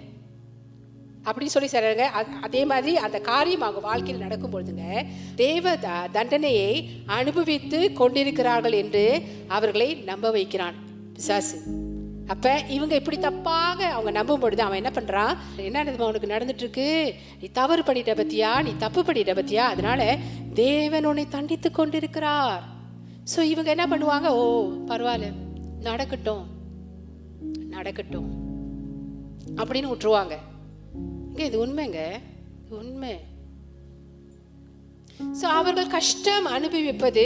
[1.24, 2.04] அப்படின்னு சொல்லி சொல்றாங்க.
[2.40, 9.94] அதே மாதிரி அந்த காரியம் அவங்க வாழ்க்கையில் நடக்கும் பொழுதுங்க தேவ த- தண்டனையை அனுபவித்து கொண்டிருக்கிறார்கள் என்று அவர்களை
[9.94, 10.74] நம்ப வைக்கிறான்
[11.14, 11.62] பிசாசு.
[12.26, 15.36] அப்ப இவங்க இப்படி தப்பாக அவங்க நம்பும் பொழுது அவன் என்ன பண்றான்?
[15.56, 18.62] என்ன நடந்தது உனக்கு நடந்துட்டு இருக்கு நீ தவறு பண்ணிட்ட பத்தியா?
[18.62, 19.64] நீ தப்பு பண்ணிட்ட பத்தியா?
[19.72, 20.18] அதனால
[20.54, 22.62] தேவன் உன்னை தண்டித்து கொண்டிருக்கிறார்.
[23.36, 24.26] ஸோ இவங்க என்ன பண்ணுவாங்க?
[24.26, 25.32] ஓ பரவாயில்ல
[25.80, 26.46] நடக்கட்டும்
[27.68, 28.30] நடக்கட்டும்
[29.56, 30.36] அப்படின்னு விட்டுருவாங்க.
[31.40, 32.00] இங்க இது உண்மைங்க.
[32.62, 33.12] இது உண்மை.
[35.38, 37.24] ஸோ அவர்கள் கஷ்டம் அனுபவிப்பது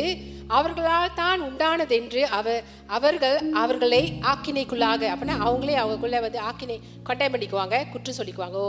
[0.57, 2.61] அவர்களால் தான் உண்டானது என்று அவர்
[2.97, 4.01] அவர்கள் அவர்களை
[4.33, 6.77] ஆக்கினைக்குள்ளாக அப்படின்னா அவங்களே அவங்களுக்குள்ள வந்து ஆக்கினை
[7.09, 8.61] கொண்டை பண்ணிக்குவாங்க குற்றம் சொல்லிக்குவாங்க.
[8.67, 8.69] ஓ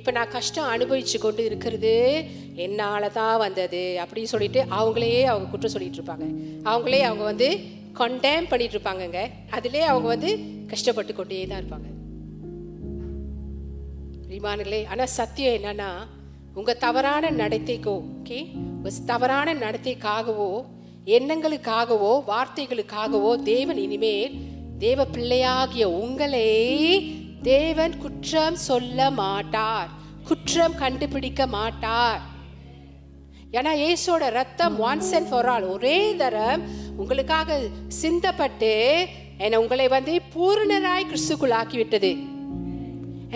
[0.00, 1.94] இப்போ நான் கஷ்டம் அனுபவிச்சு கொண்டு இருக்கிறது
[2.66, 6.28] என்னால தான் வந்தது அப்படின்னு சொல்லிட்டு அவங்களையே அவங்க குற்றம் சொல்லிட்டு இருப்பாங்க.
[6.70, 7.50] அவங்களே அவங்க வந்து
[8.02, 9.22] கொண்டேம் பண்ணிட்டு இருப்பாங்கங்க.
[9.58, 10.32] அதிலே அவங்க வந்து
[10.74, 11.90] கஷ்டப்பட்டு கொண்டே தான் இருப்பாங்க.
[14.34, 15.88] பிரிமானங்களே ஆனால் சத்தியம் என்னன்னா
[16.54, 18.46] உங்கள் தவறான நடத்தைக்கோ ஓகே
[19.06, 20.64] தவறான நடத்தைக்காகவோ
[21.04, 24.34] எண்ணங்களுக்காகவோ வார்த்தைகளுக்காகவோ தேவன் இனிமேல்
[24.78, 26.48] தேவ பிள்ளையாகிய உங்களை
[27.42, 29.88] தேவன் குற்றம் சொல்ல மாட்டார்.
[30.24, 32.20] குற்றம் கண்டுபிடிக்க மாட்டார்.
[33.52, 36.62] ஏன்னா இயேசோட ரத்தம் ஒன்ஸ் அண்ட் ஃபார் ஆல் ஒரே தரம்
[36.96, 37.60] உங்களுக்காக
[38.02, 39.06] சிந்தப்பட்டு
[39.38, 42.32] என்னை உங்களை வந்து பூரணராய் கிறிஸ்துக்குள் ஆக்கிவிட்டது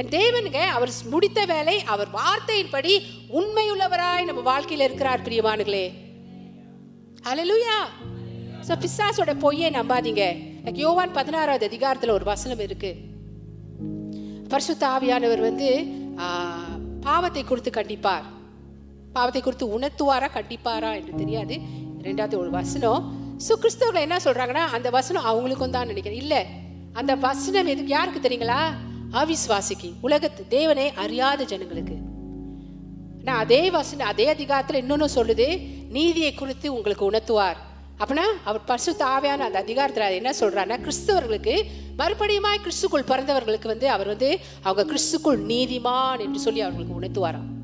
[0.01, 2.93] என் தேவனுங்க அவர் முடித்த வேலை அவர் வார்த்தையின்படி
[3.39, 5.87] உண்மையுள்ளவராய் நம்ம வாழ்க்கையில் இருக்கிறார் பிரியமானுங்களே
[7.31, 7.79] அலலுயா
[8.67, 10.25] ஸோ பிசாசோட பொய்யை நம்பாதீங்க.
[10.65, 12.91] Like யோவான் பதினாறாவது அதிகாரத்தில் ஒரு வசனம் இருக்கு.
[14.53, 15.69] பரிசுத்த ஆவியானவர் வந்து
[17.07, 18.27] பாவத்தை குறித்து கண்டிப்பார்.
[19.17, 21.57] பாவத்தை குறித்து உணர்த்துவாரா கண்டிப்பாரா என்று தெரியாது.
[22.09, 23.01] ரெண்டாவது ஒரு வசனம்.
[23.47, 26.23] ஸோ கிறிஸ்தவர்கள் என்ன சொல்றாங்கன்னா அந்த வசனம் அவங்களுக்கும் தான் நினைக்கிறேன்.
[26.25, 26.43] இல்லை
[27.01, 28.61] அந்த வசனம் எதுக்கு யாருக்கு தெரியுங்களா?
[29.13, 31.97] அவிஸ்வாசிக்கு உலகத்து தேவனை அறியாத ஜனங்களுக்கு.
[33.23, 37.57] நான் அதே வசன அதே அதிகாரத்தில் இன்னொன்று சொல்லுது நீதியை குறித்து உங்களுக்கு உணர்த்துவார்.
[37.99, 41.63] அப்படின்னா அவர் பசு தாவையான அந்த அதிகாரத்தில் என்ன சொல்றாருன்னா கிறிஸ்தவர்களுக்கு
[41.99, 47.57] மறுபடியுமாய் கிறிஸ்துக்குள் பிறந்தவர்களுக்கு வந்து அவர் வந்து அவங்க கிறிஸ்துக்குள் நீதிமான் என்று சொல்லி அவர்களுக்கு உணர்த்துவாராம்.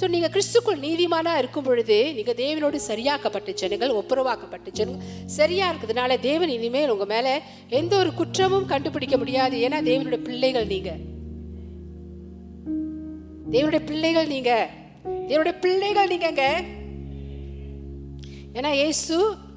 [0.00, 5.06] ஸோ நீங்கள் கிறிஸ்துக்குள் நீதிமானா இருக்கும் பொழுது நீங்கள் தேவனோடு சரியாக்கப்பட்ட ஜனங்கள் ஒப்புரவாக்கப்பட்ட ஜனங்கள்
[5.38, 7.28] சரியா இருக்கிறதுனால தேவன் இனிமேல் உங்க மேல
[7.68, 9.56] எந்த ஒரு குற்றமும் கண்டுபிடிக்க முடியாது.
[9.66, 10.90] ஏன்னா தேவனுடைய பிள்ளைகள் நீங்க.
[13.54, 14.52] தேவனுடைய பிள்ளைகள் நீங்க.
[15.28, 16.46] தேவனுடைய பிள்ளைகள் நீங்கங்க.
[18.52, 19.16] ஏன்னா இயேசு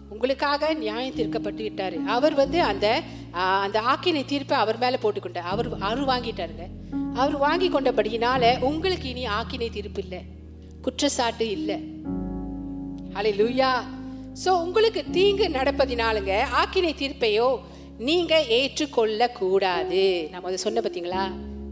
[0.10, 1.98] உங்களுக்காக நியாயம் தீர்க்கப்பட்டு விட்டாரு.
[2.16, 2.88] அவர் வந்து அந்த
[3.64, 5.52] அந்த ஆக்கினை தீர்ப்பை அவர் மேல போட்டுக்கொண்டார்.
[5.54, 6.66] அவர் அவர் வாங்கிட்டாருங்க.
[7.16, 10.22] அவர் வாங்கி கொண்டபடியினால உங்களுக்கு இனி ஆக்கினை தீர்ப்பு இல்லை
[10.82, 11.76] குற்றச்சாட்டு இல்லை.
[13.14, 13.72] ஹலே லூயா
[14.46, 17.60] ஸோ உங்களுக்கு தீங்கு நடப்பதினாலுங்க ஆக்கினை தீர்ப்பையோ
[17.98, 21.24] நீங்க ஏற்றுக்கொள்ள கூடாது நம்ம அதை சொன்ன பார்த்தீங்களா?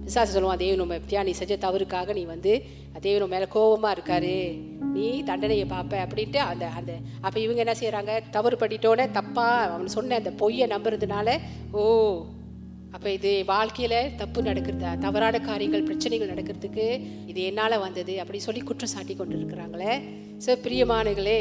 [0.06, 1.24] விசாசம் சொல்லுவான் தேவன் உண்மை பத்தியா?
[1.24, 2.66] நீ செஞ்ச தவறுக்காக நீ வந்து
[3.02, 4.60] தேவன் நம்ம மேல கோபமா இருக்காரு.
[4.94, 10.16] நீ தண்டனையை பார்ப்ப அப்படின்ட்டு அந்த அந்த அப்ப இவங்க என்ன செய்யறாங்க தவறு பண்ணிட்டோட தப்பா அவன் சொன்ன
[10.16, 11.38] அந்த பொய்யை நம்புறதுனால
[11.72, 11.84] ஓ
[12.96, 14.92] அப்போ இது வாழ்க்கையில் தப்பு நடக்கிறதா?
[15.04, 16.86] தவறான காரியங்கள் பிரச்சனைகள் நடக்கிறதுக்கு
[17.32, 19.94] இது என்னால் வந்தது அப்படி சொல்லி குற்றம் சாட்டி கொண்டு இருக்கிறாங்களே
[20.46, 21.40] ஸோ பிரியமானங்களே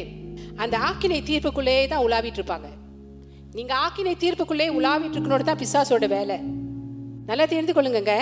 [0.62, 2.68] அந்த ஆக்கினை தீர்ப்புக்குள்ளே தான் உலாவிட்டு இருப்பாங்க.
[3.58, 6.36] நீங்கள் ஆக்கினை தீர்ப்புக்குள்ளே உலாவிட்டு இருக்கணும்னு தான் பிசாசோட வேலை.
[7.30, 8.14] நல்லா தெரிந்து கொள்ளுங்கங்க.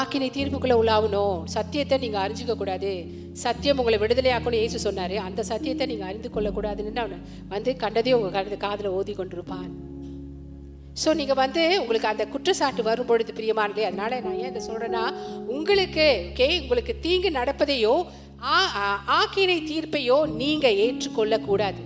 [0.00, 1.36] ஆக்கினை தீர்ப்புக்குள்ளே உலாவணும்.
[1.54, 2.90] சத்தியத்தை நீங்கள் அறிஞ்சிக்க கூடாது.
[3.44, 5.14] சத்தியம் உங்களை விடுதலையாக்கணும் ஏசு சொன்னார்.
[5.28, 7.22] அந்த சத்தியத்தை நீங்கள் அறிந்து கொள்ளக்கூடாதுன்னு அவன்
[7.54, 9.70] வந்து கண்டதையும் உங்கள் கடந்த காதில் ஓதி கொண்டிருப்பான்.
[11.04, 15.12] ஸோ நீங்கள் வந்து உங்களுக்கு அந்த குற்றச்சாட்டு வரும்பொழுது பொழுது பிரியமானதே அதனால நான் ஏன் இதை சொல்கிறேன்னா
[15.46, 18.06] உங்களுக்கு ஓகே உங்களுக்கு தீங்கு நடப்பதையோ
[18.42, 21.80] ஆ- ஆக்கினை தீர்ப்பையோ நீங்கள் ஏற்றுக்கொள்ளக்கூடாது.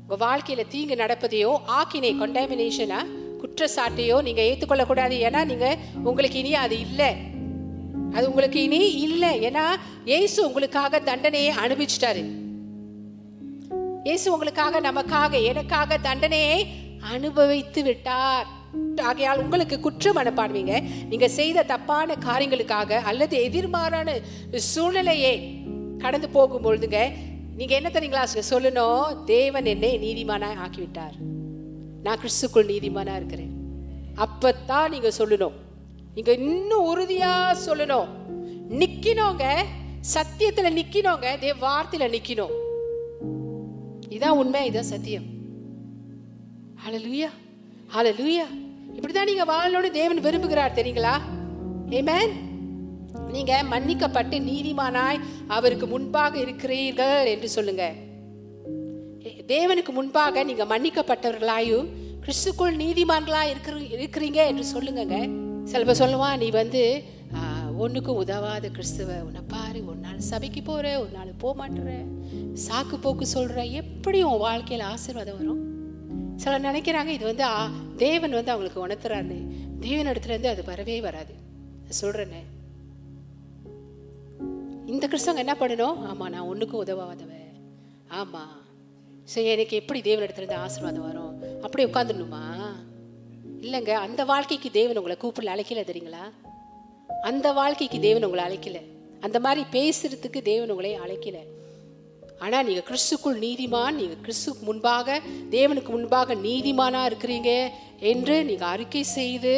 [0.00, 2.98] உங்கள் வாழ்க்கையில் தீங்கு நடப்பதையோ ஆக்கினை கொண்டாமினேஷனா
[3.42, 5.10] குற்றச்சாட்டையோ நீங்கள் ஏற்றுக்கொள்ளக்கூடாது.
[5.10, 7.16] ஏன்னா நீங்கள் உங்களுக்கு இனி அது இல்லை.
[8.12, 9.50] அது உங்களுக்கு இனி இல்லை.
[9.50, 9.64] ஏன்னா
[10.04, 12.24] ஏசு உங்களுக்காக தண்டனையை அனுபவிச்சிட்டாரு.
[14.04, 16.66] இயேசு உங்களுக்காக நமக்காக எனக்காக தண்டனையை
[17.10, 18.46] அனுபவித்து விட்டார்.
[19.02, 24.20] ஆகையால் உங்களுக்கு குற்றம் மனப்பாடுவீங்க நீங்க செய்த தப்பான காரியங்களுக்காக அல்லது எதிர்மாறான
[24.54, 25.62] சூழ்நிலையே
[25.98, 27.12] கடந்து போகும் பொழுதுங்க
[27.56, 29.24] நீங்க என்ன தெரியுங்களா சொல்லணும்?
[29.24, 31.16] தேவன் என்னை நீதிமானா ஆக்கிவிட்டார்.
[32.02, 33.50] நான் கிறிஸ்துக்குள் நீதிமானா இருக்கிறேன்.
[34.16, 35.52] அப்பத்தான் நீங்க சொல்லணும்.
[36.14, 38.08] நீங்க இன்னும் உறுதியா சொல்லணும்.
[38.70, 39.54] நிக்கணுங்க.
[40.14, 41.38] சத்தியத்துல நிக்கணுங்க.
[41.38, 42.52] தேவ வார்த்தையில நிக்கணும்.
[44.08, 45.34] இதான் உண்மை இதான் சத்தியம்.
[46.84, 47.28] ஹலலுயா
[47.94, 48.46] ஹலலுயா
[48.96, 51.14] இப்படிதான் நீங்க வாழணும்னு தேவன் விரும்புகிறார் தெரியுங்களா?
[51.98, 52.32] ஏமேன்
[53.34, 55.20] நீங்க மன்னிக்கப்பட்டு நீதிமானாய்
[55.56, 57.84] அவருக்கு முன்பாக இருக்கிறீர்கள் என்று சொல்லுங்க.
[59.52, 61.88] தேவனுக்கு முன்பாக நீங்க மன்னிக்கப்பட்டவர்களாயும்
[62.24, 65.18] கிறிஸ்துக்குள் நீதிமான்களா இருக்கிற இருக்கிறீங்க என்று சொல்லுங்கங்க.
[65.64, 66.82] சில பேர் சொல்லுவான் நீ வந்து
[67.84, 71.88] ஒன்றுக்கும் உதவாத கிறிஸ்துவ உன்னை பாரு ஒரு நாள் சபைக்கு போற ஒரு நாள் போக மாட்டுற
[72.66, 75.62] சாக்கு போக்கு சொல்ற எப்படி உன் வாழ்க்கையில ஆசீர்வாதம் வரும்?
[76.36, 79.46] சிலர் நினைக்கிறாங்க இது வந்து ஆ, தேவன் வந்து அவங்களுக்கு உணர்த்துறாரு
[79.80, 81.34] தேவன் இடத்துலேருந்து அது வரவே வராது.
[81.82, 82.42] நான் சொல்றேனே.
[84.86, 85.96] இந்த கிறிஸ்தவங்க என்ன பண்ணணும்?
[85.96, 87.34] ஆமாம் நான் ஒன்றுக்கும் உதவாதவன்.
[88.08, 88.64] ஆமாம்
[89.24, 91.62] சரி எனக்கு எப்படி தேவன் இடத்துலேருந்து ஆசீர்வாதம் வரும்?
[91.62, 92.54] அப்படி உட்காந்துடணுமா
[93.60, 96.32] இல்லைங்க அந்த வாழ்க்கைக்கு தேவன் உங்களை கூப்பிடல அழைக்கல தெரியுங்களா?
[97.22, 98.80] அந்த வாழ்க்கைக்கு தேவன் உங்களை அழைக்கல.
[99.20, 101.42] அந்த மாதிரி பேசுறதுக்கு தேவன் உங்களை அழைக்கலை.
[102.44, 105.18] ஆனால் நீங்கள் கிறிஸ்துக்குள் நீதிமான் நீங்கள் கிறிஸ்துக்கு முன்பாக
[105.54, 107.52] தேவனுக்கு முன்பாக நீதிமானாக இருக்கிறீங்க
[108.12, 109.54] என்று நீங்கள் அறிக்கை செய்து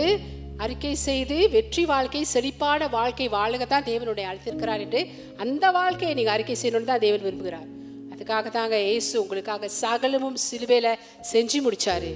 [0.64, 5.00] அறிக்கை செய்து வெற்றி வாழ்க்கை செழிப்பான வாழ்க்கை வாழகத்தான் தேவனுடைய அழைத்திருக்கிறார் என்று
[5.44, 7.68] அந்த வாழ்க்கையை நீங்கள் அறிக்கை செய்யணும்னு தான் தேவன் விரும்புகிறார்.
[8.12, 10.98] அதுக்காக தாங்க இயேசு உங்களுக்காக சகலமும் சிலுவையில்
[11.32, 12.10] செஞ்சு முடிச்சாரு.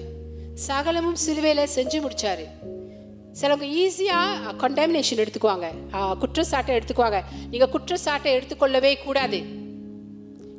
[0.69, 2.47] சகலமும் சிலுவையில் செஞ்சு முடிச்சாரு.
[3.41, 5.69] சிலவங்க ஈஸியாக கண்டாமினேஷன் எடுத்துக்குவாங்க.
[6.23, 7.21] குற்றச்சாட்டை எடுத்துக்குவாங்க.
[7.53, 9.41] நீங்கள் குற்றச்சாட்டை எடுத்துக்கொள்ளவே கூடாது.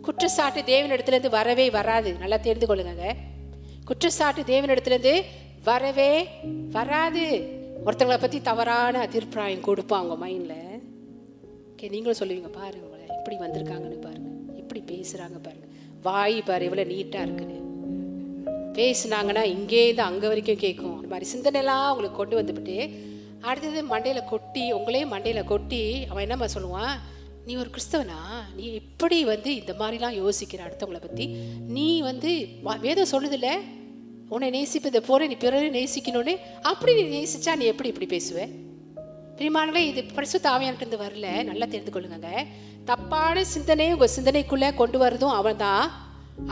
[0.05, 2.09] குற்றச்சாட்டு தேவனிடத்துலேருந்து வரவே வராது.
[2.23, 3.07] நல்லா தெரிந்து கொள்ளுங்க
[3.89, 5.15] குற்றச்சாட்டு தேவனிடத்துலேருந்து
[5.69, 6.11] வரவே
[6.77, 7.25] வராது.
[7.85, 10.59] ஒருத்தங்களை பற்றி தவறான அதிர்பிராயம் கொடுப்பாங்க மைண்டில்
[11.71, 13.05] ஓகே நீங்களும் சொல்லுவீங்க பாருங்க உங்களை.
[13.19, 14.29] இப்படி வந்திருக்காங்கன்னு பாருங்க.
[14.61, 15.67] இப்படி பேசுகிறாங்க பாருங்க.
[16.07, 17.59] வாய் பாரு இவ்வளோ நீட்டாக இருக்குன்னு
[18.77, 20.95] பேசுனாங்கன்னா இங்கேருந்து அங்கே வரைக்கும் கேட்கும்.
[20.99, 22.77] அந்த மாதிரி சிந்தனைலாம் உங்களுக்கு கொண்டு வந்துவிட்டு
[23.49, 26.93] அடுத்தது மண்டையில் கொட்டி உங்களே மண்டையில் கொட்டி அவன் என்னம்மா சொல்லுவான்?
[27.45, 28.19] நீ ஒரு கிறிஸ்தவனா?
[28.57, 31.25] நீ எப்படி வந்து இந்த மாதிரிலாம் யோசிக்கிற அடுத்தவங்களை பற்றி
[31.77, 32.29] நீ வந்து
[32.85, 33.49] வேதம் சொல்லுதில்ல
[34.33, 36.33] உன்னை நேசிப்பதை போல நீ பிறரை நேசிக்கணும்னு.
[36.71, 38.47] அப்படி நீ நேசிச்சா நீ எப்படி இப்படி பேசுவ?
[39.37, 41.27] பிரிமானங்களே இது பரிசுத்த தாவையான்ட்டு வரல.
[41.49, 42.31] நல்லா தெரிந்து கொள்ளுங்க
[42.89, 45.85] தப்பான சிந்தனையை உங்கள் சிந்தனைக்குள்ள கொண்டு வரதும் அவன்தான்.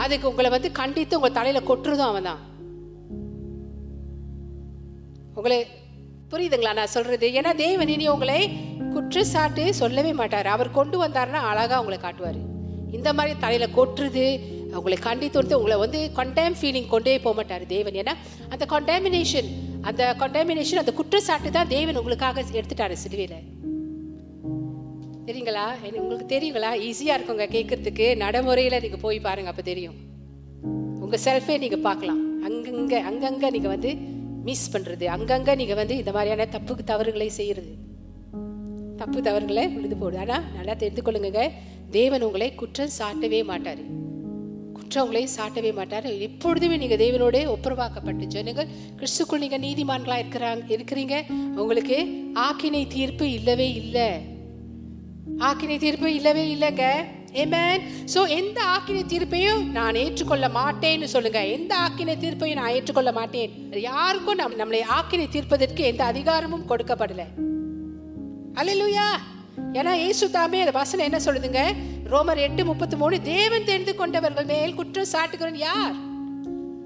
[0.03, 2.41] அதுக்கு உங்களை வந்து கண்டித்து உங்கள் தலையில கொட்டுறதும் அவன் தான்
[5.37, 5.57] உங்களை
[6.31, 7.27] புரியுதுங்களா நான் சொல்றது?
[7.39, 8.39] ஏன்னா தேவன் இனி உங்களை
[8.93, 10.47] குற்றச்சாட்டு சொல்லவே மாட்டார்.
[10.47, 12.39] அவர் கொண்டு வந்தாருன்னா அழகா உங்களை காட்டுவார்.
[12.91, 14.25] இந்த மாதிரி தலையில கொட்டுறது
[14.75, 17.93] அவங்களை கண்டித்து வந்து உங்களை வந்து கண்டேம் ஃபீலிங் கொண்டே போக மாட்டார் தேவன்.
[17.93, 18.13] ஏன்னா
[18.49, 19.49] அந்த கண்டாமினேஷன்
[19.81, 23.35] அந்த கண்டாமினேஷன் அந்த குற்றச்சாட்டு தான் தேவன் உங்களுக்காக எடுத்துட்டாரு சிலுவையில.
[25.25, 25.65] தெரியுங்களா?
[25.83, 26.69] எனக்கு உங்களுக்கு தெரியுங்களா?
[26.87, 29.95] ஈஸியா இருக்குங்க கேட்கறதுக்கு நடைமுறையில நீங்க போய் பாருங்க அப்ப தெரியும்.
[30.99, 32.21] உங்க செல்ஃபே நீங்க பார்க்கலாம்.
[32.49, 33.91] அங்கங்க அங்கங்க நீங்க வந்து
[34.43, 37.89] மிஸ் பண்றது அங்கங்க நீங்க வந்து இந்த மாதிரியான தப்புக்கு தவறுகளை செய்யறது.
[39.01, 40.17] தப்பு தவறுகளை உழுது போடு.
[40.23, 41.43] ஆனால் நல்லா தெரிந்து கொள்ளுங்க
[41.97, 43.81] தேவன் உங்களை குற்றம் சாட்டவே மாட்டார்.
[44.75, 46.07] குற்றம் உங்களை சாட்டவே மாட்டார்.
[46.27, 51.17] எப்பொழுதுமே நீங்கள் தேவனோட ஒப்புரவாக்கப்பட்டு ஜனங்கள் கிறிஸ்துக்குள் நீங்கள் நீதிமான்களாக இருக்கிறாங்க இருக்கிறீங்க.
[51.61, 51.97] உங்களுக்கு
[52.47, 54.09] ஆக்கினை தீர்ப்பு இல்லவே இல்லை.
[55.47, 56.85] ஆக்கினை தீர்ப்பு இல்லவே இல்லைங்க.
[57.41, 57.83] ஏமேன்
[58.13, 61.41] ஸோ எந்த ஆக்கினை தீர்ப்பையும் நான் ஏற்றுக்கொள்ள மாட்டேன்னு சொல்லுங்க.
[61.57, 63.53] எந்த ஆக்கினை தீர்ப்பையும் நான் ஏற்றுக்கொள்ள மாட்டேன்.
[63.89, 67.27] யாருக்கும் நம் நம்மளை ஆக்கினை தீர்ப்பதற்கு எந்த அதிகாரமும் கொடுக்கப்படலை.
[68.59, 69.07] அலையிலுயா
[69.77, 71.61] ஏன்னா இயேசு தாமே அந்த வசனம் என்ன சொல்லுதுங்க?
[72.11, 75.95] ரோமர் எட்டு முப்பத்தி மூணு தேவன் தெரிந்து கொண்டவர்கள் மேல் குற்றம் சாட்டுகிறவன் யார்?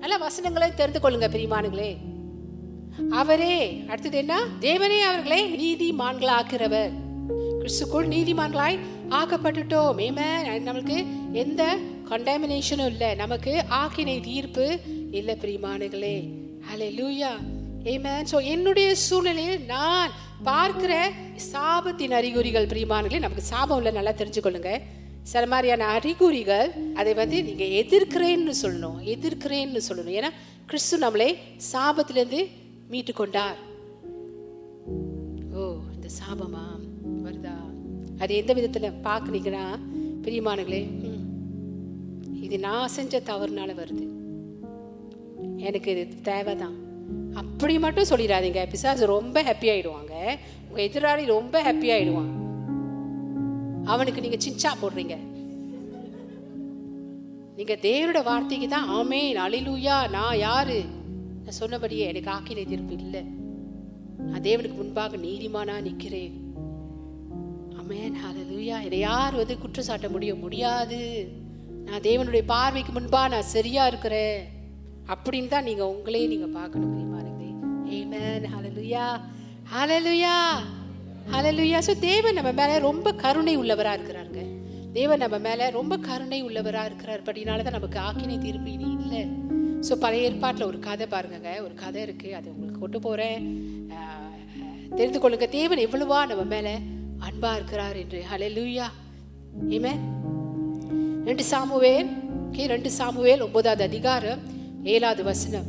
[0.01, 1.91] நல்ல வசனங்களை தெரிந்து கொள்ளுங்க பிரிமானுங்களே
[3.11, 4.35] அவரே அடுத்தது என்ன?
[4.59, 6.93] தேவனே அவர்களை நீதிமான்களாக்குறவர்
[7.59, 9.97] கிறிஸ்துக்குள் நீதிமான்களாய் ஆக்கப்பட்டுட்டோம்.
[10.05, 10.27] ஏமே
[10.67, 10.97] நம்மளுக்கு
[11.43, 11.61] எந்த
[12.09, 13.15] கண்டாமினேஷனும் இல்லை.
[13.15, 14.65] நமக்கு ஆக்கினை தீர்ப்பு
[15.11, 16.15] இல்லை பிரிமானுகளே
[16.69, 17.31] ஹலே லூயா
[17.93, 21.11] ஏமே ஸோ என்னுடைய சூழ்நிலையில் நான் பார்க்கிற
[21.53, 24.81] சாபத்தின் அறிகுறிகள் பிரியமானங்களே நமக்கு சாபம் இல்லை நல்லா தெரிஞ்சுக்கொள்ளுங்க.
[25.23, 30.17] சில மாதிரியான அறிகுறிகள் அதை வந்து நீங்க எதிர்க்கிறேன்னு சொல்லணும் எதிர்க்கிறேன்னு சொல்லணும்.
[30.19, 30.31] ஏன்னா
[30.65, 31.35] கிறிஸ்து நம்மளை
[31.73, 32.47] சாபத்திலிருந்து
[32.89, 33.57] மீட்டு கொண்டார்
[35.53, 36.63] ஓ இந்த சாபமா?
[37.23, 37.55] வருதா?
[38.19, 39.65] அது எந்த விதத்துல பார்க்குறீங்கன்னா
[40.21, 41.23] பிரியமானங்களே ம்,
[42.33, 44.05] இது நான் செஞ்ச தவறுனால வருது.
[45.57, 46.84] எனக்கு இது தேவைதான்.
[47.35, 48.73] அப்படி மட்டும் சொல்லிடாதீங்க.
[48.73, 50.37] பிசாஸ் ரொம்ப ஹாப்பி ஆயிடுவாங்க.
[50.69, 52.31] உங்க எதிராளி ரொம்ப ஹாப்பி ஆயிடுவான்.
[53.85, 55.17] அவனுக்கு நீங்க சிச்சா போடுறீங்க.
[57.55, 60.83] நீங்க தேவனோட வார்த்தைக்கு தான் ஆமேன் அழிலூயா நான் யாரு?
[61.43, 63.21] நான் சொன்னபடியே எனக்கு ஆக்கினை எதிர்ப்பு இல்லை.
[64.17, 66.43] நான் தேவனுக்கு முன்பாக நீதிமானா நிற்கிறேன்.
[67.81, 71.27] அமேன் ஹalleluya என்னை யார் வந்து குற்றம் சாட்ட முடிய முடியாது.
[71.85, 74.54] நான் தேவனுடைய பார்வைக்கு முன்பா நான் சரியா இருக்கிறேன்.
[75.13, 77.51] அப்படின்னு தான் நீங்க உங்களே நீங்க பார்க்கணும் பிரியமானங்களே
[77.97, 79.05] ஆமென் ஹலலுயா
[79.73, 80.37] ஹலலுயா
[81.33, 84.41] ஹலலுயா ஸோ தேவன் நம்ம மேலே ரொம்ப கருணை உள்ளவராக இருக்கிறாருங்க.
[84.97, 87.21] தேவன் நம்ம மேலே ரொம்ப கருணை உள்ளவராக இருக்கிறார்.
[87.23, 89.21] அப்படினால தான் நமக்கு ஆக்கினை தீர்ப்பு இனி இல்லை.
[89.87, 91.51] ஸோ பழைய ஏற்பாட்டில் ஒரு கதை பாருங்கங்க.
[91.65, 92.29] ஒரு கதை இருக்கு.
[92.39, 93.41] அது உங்களுக்கு கொண்டு போகிறேன்
[94.97, 95.47] தெரிந்து கொள்ளுங்க.
[95.59, 96.73] தேவன் எவ்வளவா நம்ம மேலே
[97.27, 98.21] அன்பா இருக்கிறார் என்று.
[98.31, 98.87] ஹalleluya
[99.77, 99.93] ஏமே
[101.29, 102.09] ரெண்டு சாமுவேல்
[102.47, 104.41] ஓகே ரெண்டு சாமுவேல் ஒன்பதாவது அதிகாரம்.
[104.93, 105.67] ஏழாவது வசனம்.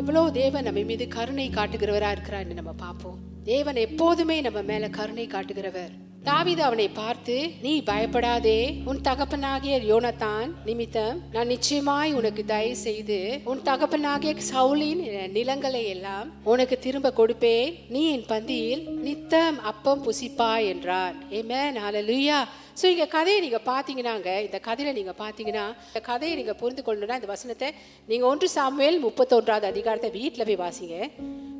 [0.00, 3.16] எவ்வளோ தேவன் நம்ம மீது கருணை காட்டுகிறவரா இருக்கிறான்னு நம்ம பார்ப்போம்.
[3.44, 5.90] தேவன் எப்போதுமே நம்ம மேல கருணை காட்டுகிறவர்.
[6.28, 13.62] தாவித அவனை பார்த்து நீ பயப்படாதே உன் தகப்பனாகிய யோனத்தான் நிமித்தம் நான் நிச்சயமாய் உனக்கு தயவு செய்து உன்
[13.62, 15.02] தகப்பனாகிய சவுலின்
[15.36, 17.74] நிலங்களை எல்லாம் உனக்கு திரும்ப கொடுப்பேன்.
[17.88, 21.14] நீ என் பந்தியில் நித்தம் அப்பம் புசிப்பாய் என்றார்.
[21.52, 22.40] நாலு ஹalleluya
[22.80, 27.30] ஸோ இங்கே கதையை நீங்கள் பார்த்தீங்கன்னாங்க இந்த கதையில் நீங்கள் பார்த்தீங்கன்னா இந்த கதையை நீங்கள் புரிந்து கொள்ளணும்னா இந்த
[27.34, 27.68] வசனத்தை
[28.10, 30.96] நீங்கள் ஒன்று சாமுவேல் முப்பத்தொன்றாவது அதிகாரத்தை வீட்டில் போய் வாசிங்க.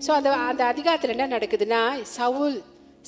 [0.07, 1.81] ஸோ அந்த அந்த அதிகாரத்தில் என்ன நடக்குதுன்னா
[2.18, 2.59] சவுல்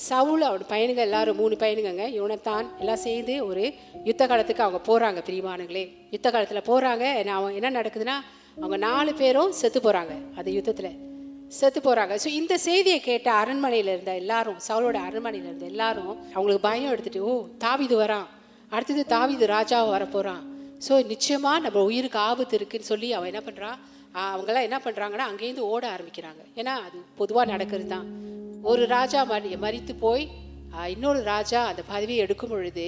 [0.08, 3.64] சவுல் அவன் பையனுங்க எல்லாரும் மூணு பையனுங்க யோனத்தான் எல்லாம் சேர்ந்து ஒரு
[4.04, 7.04] யுத்த காலத்துக்கு அவங்க போகிறாங்க பிரிவானுங்களே யுத்த காலத்தில் போகிறாங்க
[7.38, 8.16] அவன் என்ன நடக்குதுன்னா
[8.56, 11.09] அவங்க நாலு பேரும் செத்து போகிறாங்க அந்த யுத்தத்தில்.
[11.58, 16.92] செத்து போகிறாங்க ஸோ இந்த செய்தியை கேட்ட அரண்மனையில் இருந்த எல்லாரும் சவுலோட அரண்மனையில் இருந்த எல்லாரும் அவங்களுக்கு பயம்
[16.92, 17.32] எடுத்துட்டு ஓ
[17.64, 18.26] தாவிது வரான்.
[18.72, 20.42] அடுத்தது தாவிது ராஜாவை வரப்போகிறான்
[20.86, 23.78] ஸோ நிச்சயமாக நம்ம உயிருக்கு ஆபத்து இருக்குன்னு சொல்லி அவன் என்ன பண்ணுறான்
[24.10, 26.42] அவங்களாம் அவங்கெல்லாம் என்ன பண்ணுறாங்கன்னா அங்கேருந்து ஓட ஆரம்பிக்கிறாங்க.
[26.56, 28.06] ஏன்னா அது பொதுவாக நடக்கிறது தான்
[28.62, 30.24] ஒரு ராஜா மறி மறித்து போய்
[30.94, 32.86] இன்னொரு ராஜா அந்த பதவியை எடுக்கும் பொழுது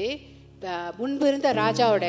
[0.98, 2.07] முன்பு இருந்த ராஜாவோட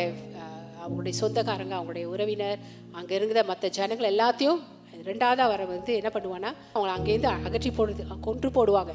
[0.81, 2.59] அவங்களுடைய சொந்தக்காரங்க அவங்களுடைய உறவினர்
[2.91, 4.61] அங்கே இருந்த மற்ற ஜனங்கள் எல்லாத்தையும்
[5.09, 8.93] ரெண்டாவதாக வர வந்து என்ன பண்ணுவான்னா அவங்கள அங்கேருந்து அகற்றி போடுறது கொன்று போடுவாங்க.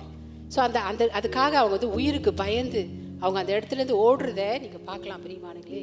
[0.54, 2.82] ஸோ அந்த அந்த அதுக்காக அவங்க வந்து உயிருக்கு பயந்து
[3.20, 5.82] அவங்க அந்த இடத்துலேருந்து ஓடுறத நீங்கள் பார்க்கலாம் பிரியமானங்களே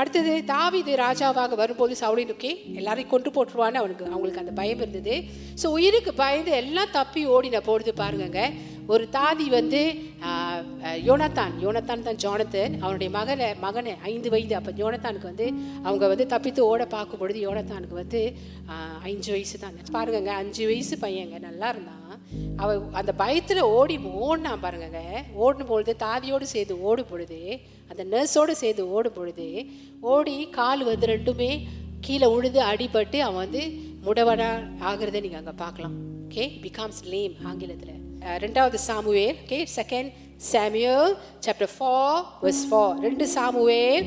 [0.00, 5.16] அடுத்தது தாவிது ராஜாவாக வரும்போது சவுளினுக்கே எல்லாரையும் கொண்டு போட்டுருவான்னு அவனுக்கு அவங்களுக்கு அந்த பயம் இருந்தது.
[5.62, 8.42] ஸோ உயிருக்கு பயந்து எல்லாம் தப்பி ஓடின பொழுது பாருங்கங்க
[8.94, 9.80] ஒரு தாதி வந்து
[11.08, 12.74] யோனத்தான் யோனத்தான் தான் ஜோனத்தன்.
[12.82, 14.54] அவனுடைய மகனை மகனை ஐந்து வயது.
[14.58, 15.46] அப்போ யோனத்தானுக்கு வந்து
[15.86, 18.22] அவங்க வந்து தப்பித்து ஓட பார்க்கும் பொழுது யோனத்தானுக்கு வந்து
[19.08, 19.78] அஞ்சு வயசு தான்.
[19.96, 22.00] பாருங்கங்க அஞ்சு வயசு பையங்க நல்லா இருந்தான்.
[22.62, 23.94] அவ அந்த பயத்தில் ஓடி
[24.26, 25.00] ஓடினான் பாருங்கங்க.
[25.44, 27.38] ஓடும் பொழுது தாதியோடு சேர்ந்து ஓடும் பொழுது
[27.90, 29.46] அந்த நர்ஸோடு சேர்ந்து ஓடும் பொழுது
[30.14, 31.50] ஓடி கால் வந்து ரெண்டுமே
[32.06, 33.62] கீழே உழுது அடிபட்டு அவன் வந்து
[34.06, 34.50] முடவனா
[34.90, 35.96] ஆகிறத நீங்கள் அங்கே பார்க்கலாம்.
[36.26, 37.96] ஓகே பிகாம்ஸ் லேம் ஆங்கிலத்தில்.
[38.44, 40.10] ரெண்டாவது Samuel okay second
[40.50, 41.12] Samuel
[41.44, 44.06] chapter four verse four ரெண்டு சாமுவேல்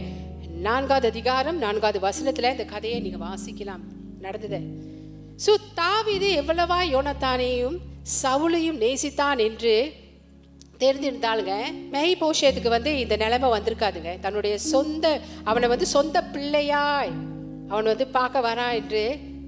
[0.68, 3.84] நான்காவது அதிகாரம் நான்காவது வசனத்தில் இந்த கதையை நீங்கள் வாசிக்கலாம்.
[4.26, 4.60] நடந்தது.
[5.46, 7.78] ஸோ தாவிது எவ்வளவா யோனத்தானையும்
[8.16, 9.74] சவுலையும் நேசித்தான் என்று
[10.82, 11.54] தெரிஞ்சிருந்தாளுங்க
[11.94, 14.12] மெய் போஷத்துக்கு வந்து இந்த நிலைமை வந்திருக்காதுங்க.
[14.26, 15.06] தன்னுடைய சொந்த
[15.50, 17.12] அவனை வந்து சொந்த பிள்ளையாய்
[17.72, 19.04] அவன் வந்து பார்க்க வரான் என்று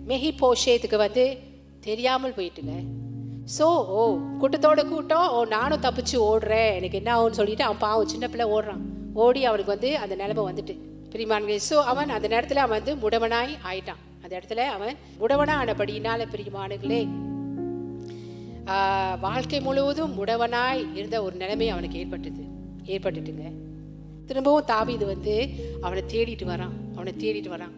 [0.10, 1.26] மெஹி போஷேத்துக்கு வந்து
[1.88, 2.76] தெரியாமல் போயிட்டுங்க.
[3.58, 3.68] ஸோ
[3.98, 4.02] ஓ
[4.42, 5.28] கூட்டத்தோட கூட்டம்.
[5.36, 6.72] ஓ நானும் தப்பிச்சு ஓடுறேன்.
[6.80, 8.84] எனக்கு என்ன ஆகும்னு சொல்லிட்டு அவன் பாவம் சின்ன பிள்ளை ஓடுறான்.
[9.24, 10.76] ஓடி அவனுக்கு வந்து அந்த நிலைமை வந்துட்டு.
[11.14, 14.04] பிரிமான்கள் ஸோ அவன் அந்த நேரத்தில் அவன் வந்து முடவனாய் ஆயிட்டான்.
[14.24, 17.02] அந்த இடத்துல அவன் முடவனா ஆனபடியினால பிரியமானுங்களே
[19.20, 22.42] வாழ்க்கை முழுவதும் உடவனாய் இருந்த ஒரு நிலைமை அவனுக்கு ஏற்பட்டது.
[22.86, 23.52] ஏற்பட்டுட்டுங்க.
[24.26, 25.50] திரும்பவும் தாவி இது வந்து
[25.82, 26.94] அவனை தேடிட்டு வரான்.
[26.94, 27.72] அவனை தேடிட்டு வரான்.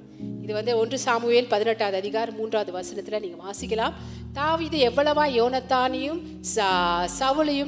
[0.43, 3.93] இது வந்து ஒன்று சாமுவேல் பதினெட்டாவது அதிகாரம் மூன்றாவது வசனத்தில் நீங்கள் வாசிக்கலாம்.
[4.33, 6.21] தாவீது எவ்வளவா யோனத்தானையும்
[6.55, 7.05] ச-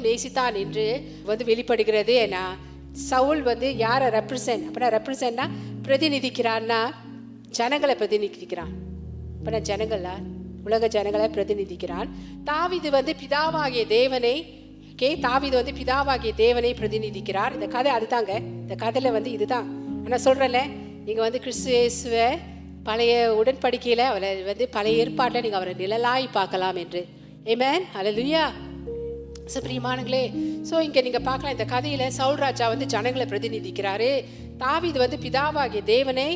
[0.02, 2.28] நேசித்தான் என்று வந்து வெளிப்படுகிறது.
[2.30, 2.46] ஏன்னா
[2.92, 5.50] சவுல் வந்து யாரை ரெப்ரசன்ட் அப்படின்னா ரெப்ரசன்ட்னா
[5.88, 6.90] பிரதிநிதிக்கிறான்னா
[7.50, 8.74] ஜனங்களை பிரதிநிதிக்கிறான்.
[9.44, 10.42] அப்படின்னா ஜனங்களா?
[10.68, 12.10] உலக ஜனங்களை பிரதிநிதிக்கிறான்.
[12.50, 14.36] தாவிது வந்து பிதாவாகிய தேவனை
[15.02, 17.56] கே தாவிது வந்து பிதாவாகிய தேவனை பிரதிநிதிக்கிறார்.
[17.58, 18.34] இந்த கதை அதுதாங்க.
[18.64, 19.68] இந்த கதையில வந்து இதுதான்.
[20.12, 20.62] நான் சொல்கிறேன்ல
[21.08, 22.28] நீங்க வந்து கிறிஸ்து இயேசுவை
[22.88, 27.02] பழைய உடன்படிக்கையில அவரை வந்து பழைய ஏற்பாட்டில் நீங்க அவரை நிழலாய் பார்க்கலாம் என்று.
[27.54, 28.44] ஏமேன் ஹalleluya
[29.52, 30.22] ஸோ பிரியமானங்களே
[30.68, 34.12] ஸோ இங்கே நீங்கள் பார்க்கலாம் இந்த கதையில் சவுல் ராஜா வந்து ஜனங்களை பிரதிநிதிக்கிறாரு.
[34.62, 36.30] தாவிது வந்து பிதாவாகிய தேவனை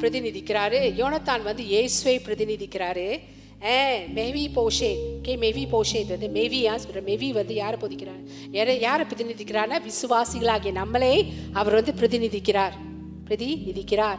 [0.00, 0.80] பிரதிநிதிக்கிறாரு.
[1.00, 3.06] யோனத்தான் வந்து இயேசுவை பிரதிநிதிக்கிறாரு.
[4.08, 5.20] மேவி போஷே.
[5.22, 6.08] கே மேவி போஷே.
[6.08, 7.04] வந்து மேவியா சொல்ற?
[7.04, 8.22] மேவி வந்து யாரை பொதிக்கிறார்?
[8.50, 12.72] யாரை யாரை பிரதிநிதிக்கிறார்னா விசுவாசிகளாகிய நம்மளே அவர் வந்து பிரதிநிதிக்கிறார்.
[13.28, 14.18] பிரதிநிதிக்கிறார்.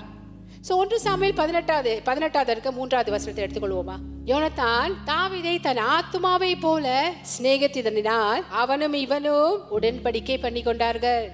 [0.67, 3.95] ஸோ ஒன்று சாமுவேல் பதினெட்டாவது பதினெட்டாவது இருக்க மூன்றாவது வசனத்தை எடுத்துக்கொள்வோமா?
[4.25, 11.31] யோனத்தான் தாவிதை தன் ஆத்மாவை போல சிநேகித்ததினால் அவனும் இவனும் உடன்படிக்கை பண்ணி கொண்டார்கள்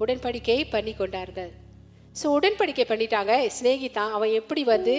[0.00, 1.60] உடன்படிக்கை பண்ணி கொண்டார்கள்
[2.16, 3.32] ஸோ உடன்படிக்கை பண்ணிட்டாங்க.
[3.56, 4.94] சிநேகிதான் அவன் எப்படி வந்து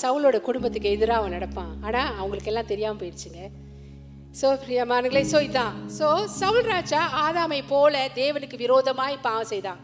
[0.00, 1.72] சவுலோட குடும்பத்துக்கு எதிராக அவன் நடப்பான்.
[1.86, 3.40] ஆனால் அவங்களுக்கு எல்லாம் தெரியாமல் போயிடுச்சுங்க.
[4.40, 5.76] ஸோ பிரியமானங்களே ஸோ இதான்.
[5.98, 6.06] ஸோ
[6.40, 9.80] சவுல் ராஜா ஆதாமை போல தேவனுக்கு விரோதமாய் பாவம் செய்தான்.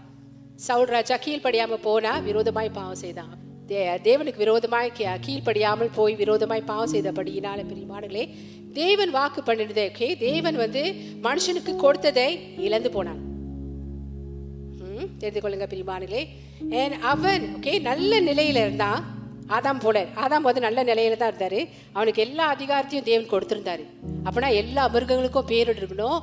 [0.66, 3.33] சவுல் ராஜா கீழ்ப்படியாமல் போனா விரோதமாய் பாவம் செய்தான்.
[3.68, 4.90] தே தேவனுக்கு விரோதமாய்
[5.27, 8.24] கீழ்ப்படியாமல் போய் விரோதமாய் பாவம் செய்தபடியினால பிரியமானங்களே
[8.81, 10.83] தேவன் வாக்கு பண்ணிடுதே ஓகே தேவன் வந்து
[11.27, 12.27] மனுஷனுக்கு கொடுத்ததை
[12.66, 13.20] இழந்து போனான்.
[14.87, 16.22] ம், தெரிந்து கொள்ளுங்க பிரியமானங்களே
[17.12, 19.02] அவன் ஓகே நல்ல நிலையில் இருந்தான்
[19.56, 21.58] ஆதாம் போல ஆதாம் வந்து நல்ல நிலையில தான் இருந்தாரு.
[21.96, 23.84] அவனுக்கு எல்லா அதிகாரத்தையும் தேவன் கொடுத்துருந்தாரு.
[24.24, 26.18] அப்படின்னா எல்லா மிருகங்களுக்கும் பேர் இருக்கணும்.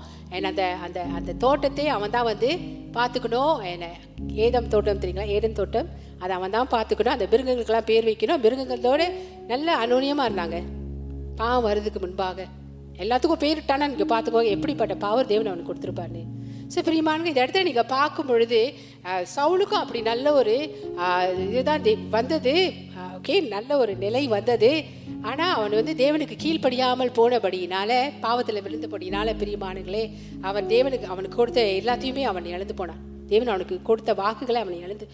[0.50, 2.50] அந்த அந்த அந்த தோட்டத்தை அவன் தான் வந்து
[2.98, 3.54] பார்த்துக்கணும்.
[3.74, 3.90] என்ன
[4.46, 5.28] ஏதம் தோட்டம் தெரியுங்களா?
[5.36, 5.90] ஏதம் தோட்டம்.
[6.24, 7.16] அதை அவன் தான் பார்த்துக்கணும்.
[7.18, 8.42] அந்த மிருகங்களுக்கெல்லாம் பேர் வைக்கணும்.
[8.46, 9.04] மிருகங்களோட
[9.52, 10.60] நல்ல அனுனியமாக இருந்தாங்க.
[11.42, 12.48] பாவம் வர்றதுக்கு முன்பாக.
[13.04, 14.52] எல்லாத்துக்கும் பேரிட்டானா நீங்கள் பார்த்துக்கோங்க.
[14.58, 16.24] எப்படிப்பட்ட பாவர் தேவன் அவனுக்கு கொடுத்துருப்பாருன்னு.
[16.74, 18.60] ஸோ பிரியமானங்க இந்த இடத்துல நீங்கள் பார்க்கும் பொழுது
[19.36, 20.56] சவுலுக்கும் அப்படி நல்ல ஒரு
[21.46, 21.86] இதுதான்
[22.16, 22.56] வந்தது.
[23.18, 24.72] ஓகே நல்ல ஒரு நிலை வந்தது.
[25.30, 27.92] ஆனால் அவன் வந்து தேவனுக்கு கீழ்ப்படியாமல் போனபடியினால
[28.26, 30.04] பாவத்தில் விழுந்தபடியினால பிரியமானங்களே
[30.50, 33.02] அவன் தேவனுக்கு அவனுக்கு கொடுத்த எல்லாத்தையுமே அவன் இழந்து போனான்.
[33.32, 35.06] தேவன் அவனுக்கு கொடுத்த வாக்குகளை அவனை இழந்து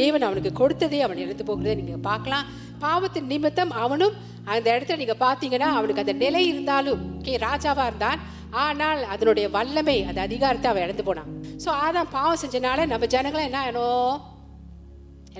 [0.00, 2.48] தேவன் அவனுக்கு கொடுத்ததே அவன் இழந்து போகிறத நீங்கள் பார்க்கலாம்.
[2.84, 4.16] பாவத்தின் நிமித்தம் அவனும்
[4.54, 8.20] அந்த இடத்துல நீங்கள் பார்த்தீங்கன்னா அவனுக்கு அந்த நிலை இருந்தாலும் ஓகே ராஜாவாக இருந்தான்.
[8.50, 11.30] ஆனால் அதனுடைய வல்லமை அது அதிகாரத்தை அவன் இழந்து போனான்.
[11.64, 14.16] ஸோ அதான் பாவம் செஞ்சனால நம்ம ஜனங்களை என்ன ஆகணும்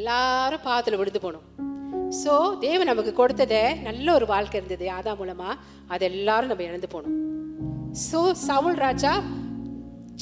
[0.00, 1.46] எல்லாரும் பாவத்தில் விழுந்து போனோம்.
[2.22, 2.32] ஸோ
[2.64, 5.50] தேவன் நமக்கு கொடுத்ததை நல்ல ஒரு வாழ்க்கை இருந்தது அதான் மூலமா.
[5.94, 7.16] அது எல்லாரும் நம்ம இழந்து போனோம்.
[8.08, 9.12] ஸோ சவுல் ராஜா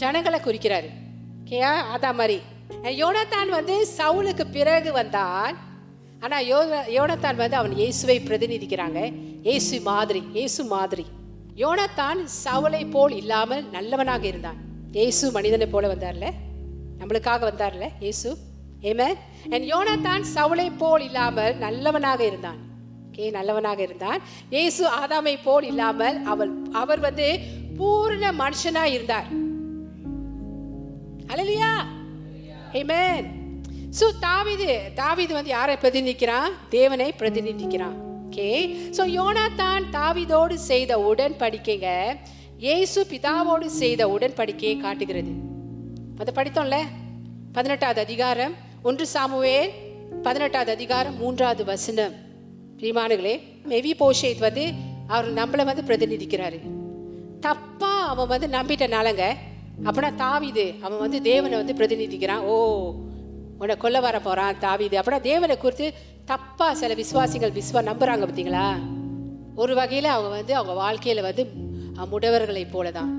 [0.00, 0.90] ஜனங்களை குறிக்கிறாரு.
[1.50, 2.38] கேயா அதா மாதிரி.
[3.02, 5.56] யோனத்தான் வந்து சவுலுக்கு பிறகு வந்தான்.
[6.24, 6.58] ஆனா யோ
[6.98, 9.00] யோனத்தான் வந்து அவன் இயேசுவை பிரதிநிதிக்கிறாங்க.
[9.48, 11.04] இயேசு மாதிரி இயேசு மாதிரி.
[11.62, 14.58] யோனத்தான் சவுலை போல் இல்லாமல் நல்லவனாக இருந்தான்.
[14.96, 16.26] இயேசு மனிதனை போல வந்தார்ல?
[17.00, 18.30] நம்மளுக்காக வந்தார்ல இயேசு
[18.90, 19.08] ஏமே
[19.54, 22.60] என் யோனத்தான் சவுளை போல் இல்லாமல் நல்லவனாக இருந்தான்.
[23.08, 24.20] ஓகே நல்லவனாக இருந்தான்.
[24.54, 27.28] இயேசு ஆதாமை போல் இல்லாமல் அவள் அவர் வந்து
[27.78, 29.28] பூர்ண மனுஷனா இருந்தார்.
[31.32, 31.72] அல்லையா
[32.80, 33.28] ஏமேன்
[34.00, 34.70] சோ தாவிது
[35.02, 36.50] தாவிது வந்து யாரை பிரதிநிதிக்கிறான்?
[36.76, 37.96] தேவனை பிரதிநிதிக்கிறான்.
[38.34, 38.52] ஓகே.
[38.96, 41.88] ஸோ யோனாத்தான் தாவிதோடு செய்த உடன்படிக்கைங்க
[42.64, 45.32] இயேசு பிதாவோடு செய்த உடன்படிக்கையை காட்டுகிறது.
[46.20, 46.78] அதை படித்தோம்ல?
[47.56, 48.54] பதினெட்டாவது அதிகாரம்
[48.88, 49.70] ஒன்று சாமுவேல்
[50.26, 52.14] பதினெட்டாவது அதிகாரம் மூன்றாவது வசனம்.
[52.80, 53.34] பிரிமானுகளே
[53.72, 54.64] மெவி போஷேத் வந்து
[55.08, 56.58] அவர் நம்மளை வந்து பிரதிநிதிக்கிறாரு.
[57.46, 59.26] தப்பா அவன் வந்து நம்பிட்டனாலங்க
[59.86, 62.44] அப்படின்னா தாவிது அவன் வந்து தேவனை வந்து பிரதிநிதிக்கிறான்.
[62.50, 62.56] ஓ
[63.60, 64.98] உன்னை கொல்ல வர போறான் தாவிது.
[65.00, 65.88] அப்படின்னா தேவனை குறித்து
[66.24, 68.74] தப்பா சில விசுவாசிகள் விஸ்வா நம்புறாங்க பார்த்தீங்களா
[69.54, 71.52] ஒரு வகையில அவங்க வந்து அவங்க வாழ்க்கையில வந்து
[72.12, 73.10] முடவர்களை போல போலதான்.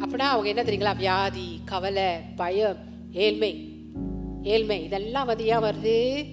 [0.00, 0.96] அப்படின்னா அவங்க என்ன தெரியுங்களா?
[0.96, 2.04] வியாதி கவலை
[2.36, 2.76] பயம்
[3.12, 3.72] ஏழ்மை.
[4.42, 4.84] ஏழ்மை.
[4.84, 6.26] இதெல்லாம் வந்து ஏன் வருது?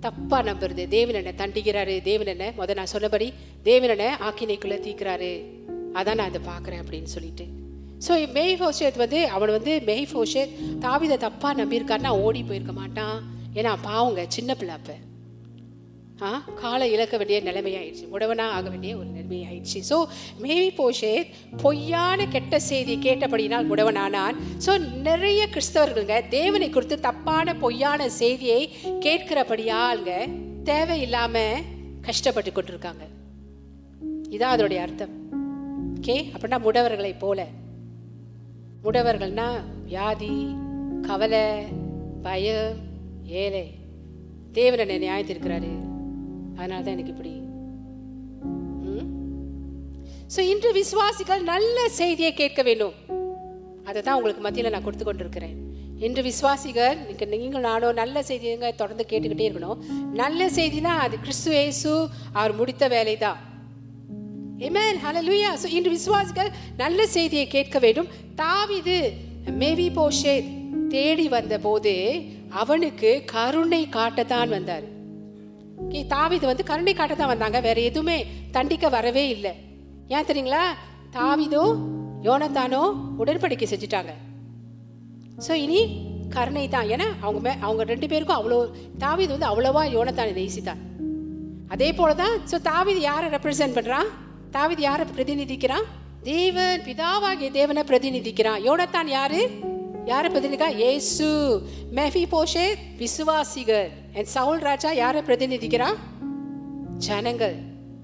[0.00, 0.88] தப்பா நம்புறது.
[0.88, 2.02] தேவன் என்ன தண்டிக்கிறாரு.
[2.02, 5.44] தேவன் என்ன முத நான் சொன்னபடி தேவன் என்ன ஆக்கினைக்குள்ள தீக்கிறாரு.
[5.70, 7.46] அதான் நான் அதை பார்க்குறேன் அப்படின்னு சொல்லிட்டு.
[8.08, 13.22] ஸோ மெய் ஃபோஷேத் வந்து அவன் வந்து மெய் ஃபோஷேத் தாவிதை தப்பாக நம்பியிருக்காருன்னா ஓடி போயிருக்க மாட்டான்.
[13.54, 14.92] ஏன்னா பாவங்க சின்ன பிள்ளை அப்போ.
[16.60, 18.04] காலை இழக்க வேண்டிய நிலைமையாயிடுச்சு.
[18.12, 19.80] உடவனா ஆக வேண்டிய ஒரு நிலைமையாயிடுச்சு.
[19.90, 20.04] ஸோ
[20.38, 21.30] மேவி போஷேத்
[21.62, 30.14] பொய்யான கெட்ட செய்தி கேட்டபடினால் முடவனானான் ஸோ நிறைய கிறிஸ்தவர்களுங்க தேவனை குறித்து தப்பான பொய்யான செய்தியை கேட்கிறபடியாளுங்க
[30.64, 31.44] தேவையில்லாம
[32.00, 33.04] கஷ்டப்பட்டு கொண்டிருக்காங்க.
[34.30, 35.14] இதான் அதோடைய அர்த்தம்.
[36.00, 37.46] ஓகே அப்படின்னா முடவர்களை போல.
[38.84, 39.48] முடவர்கள்னா
[39.84, 40.56] வியாதி
[41.02, 41.46] கவலை
[42.22, 42.76] பயம்
[43.24, 43.66] ஏழை.
[44.52, 45.83] தேவன் நியாயத்திருக்கிறாரு
[46.58, 47.32] அதனால தான் எனக்கு இப்படி.
[50.34, 52.94] ஸோ இன்று விசுவாசிகள் நல்ல செய்தியை கேட்க வேண்டும்.
[53.88, 55.56] அதை தான் உங்களுக்கு மத்தியில் நான் கொடுத்து கொண்டிருக்கிறேன்.
[56.06, 59.80] இன்று விசுவாசிகள் நீங்க நீங்கள் நானும் நல்ல செய்திங்க தொடர்ந்து கேட்டுக்கிட்டே இருக்கணும்.
[60.22, 61.92] நல்ல செய்தினா அது கிறிஸ்து ஏசு
[62.38, 63.40] அவர் முடித்த வேலை தான்
[64.66, 64.96] Amen.
[65.28, 66.50] லூயா ஸோ இன்று விசுவாசிகள்
[66.82, 68.10] நல்ல செய்தியை கேட்க வேண்டும்.
[68.42, 68.98] தாவிது
[69.60, 70.34] மேவி போஷே
[70.94, 71.94] தேடி வந்த போது
[72.62, 74.84] அவனுக்கு கருணை காட்டத்தான் வந்தார்.
[76.14, 77.60] தாவீது வந்து கருணை காட்ட தான் வந்தாங்க.
[77.68, 78.16] வேற எதுவுமே
[78.56, 79.52] தண்டிக்க வரவே இல்லை.
[80.14, 80.64] ஏன் தெரியுங்களா?
[81.16, 81.64] தாவிதோ
[82.28, 82.82] யோனத்தானோ
[83.22, 84.12] உடன்படிக்கை செஞ்சுட்டாங்க.
[85.46, 85.80] ஸோ இனி
[86.34, 88.58] கருணை தான் ஏன்னா அவங்க மே அவங்க ரெண்டு பேருக்கும் அவ்வளோ
[89.04, 90.80] தாவீது வந்து அவ்வளோவா யோனத்தானை நேசித்தான்.
[91.74, 94.08] அதே போல தான் ஸோ தாவீது யாரை ரெப்ரசன்ட் பண்ணுறான்
[94.56, 95.86] தாவிது யாரை பிரதிநிதிக்கிறான்?
[96.30, 98.60] தேவன் பிதாவாகிய தேவனை பிரதிநிதிக்கிறான்.
[98.68, 99.40] யோனத்தான் யாரு?
[100.12, 101.28] யாரை பிரதிநிதிக்கா ஏசு
[101.98, 102.66] மெஃபி போஷே
[103.02, 103.90] விசுவாசிகள்.
[104.20, 105.86] என் சவுல் ராஜா யாரை பிரதிநிதிக்கிறா?
[107.06, 107.54] ஜனங்கள்.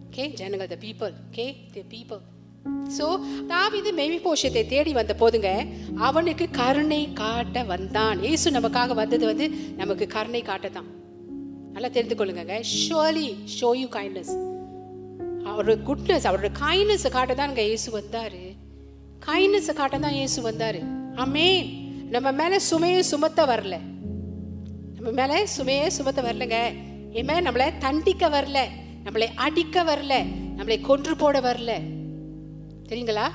[0.07, 1.45] ஓகே ஜனங்கள் the people okay
[1.75, 2.23] the people
[2.97, 3.05] so
[3.51, 5.51] தாவிது மேவி போஷத்தை தேடி வந்த போதுங்க
[6.07, 8.19] அவனுக்கு கருணை காட்ட வந்தான்.
[8.31, 9.47] ஏசு நமக்காக வந்தது வந்து
[9.81, 10.89] நமக்கு கருணை காட்ட தான்
[11.75, 14.33] நல்லா தெரிந்து கொள்ளுங்க ஷோலி ஷோ யூ கைண்ட்னஸ்
[15.51, 18.43] அவரோட குட்னஸ் அவரோட கைண்ட்னஸ் காட்ட தான் இங்க இயேசு வந்தாரு.
[19.29, 20.83] கைண்ட்னஸ் காட்ட தான் இயேசு வந்தாரு.
[21.25, 21.71] ஆமென்
[22.17, 23.77] நம்ம மேல சுமையை சுமத்த வரல.
[25.01, 26.73] மேலே சுமையே சுமத்த வரலங்க.
[27.13, 28.59] ஏமே நம்மளை தண்டிக்க வரல.
[29.05, 30.25] நம்மளை அடிக்க வரல.
[30.57, 31.81] நம்மளை கொன்று போட வரல.
[32.89, 33.29] தெரியுங்களா?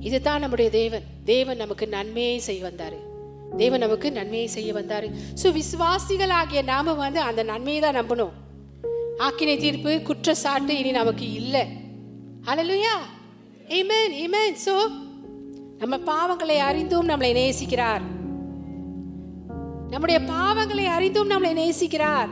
[0.00, 1.02] இதுதான் நம்முடைய தேவன்.
[1.24, 2.92] தேவன் நமக்கு நன்மையை செய்ய வந்தார்.
[3.56, 5.04] தேவன் நமக்கு நன்மையை செய்ய வந்தார்.
[5.42, 8.30] ஸோ விசுவாசிகள் ஆகிய நாம வந்து அந்த நன்மையை தான் நம்பணும்.
[9.18, 11.66] ஆக்கினை தீர்ப்பு குற்றச்சாட்டு இனி நமக்கு இல்லை.
[12.44, 12.94] ஹalleluya
[13.68, 14.74] ஏமேன் ஏமேன் ஸோ
[15.78, 18.00] நம்ம பாவங்களை அறிந்தும் நம்மளை நேசிக்கிறார்.
[19.90, 22.28] நம்முடைய பாவங்களை அறிந்தும் நம்மளை நேசிக்கிறார்.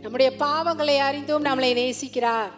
[0.00, 2.50] நம்முடைய பாவங்களை அறிந்தும் நம்மளை நேசிக்கிறார்.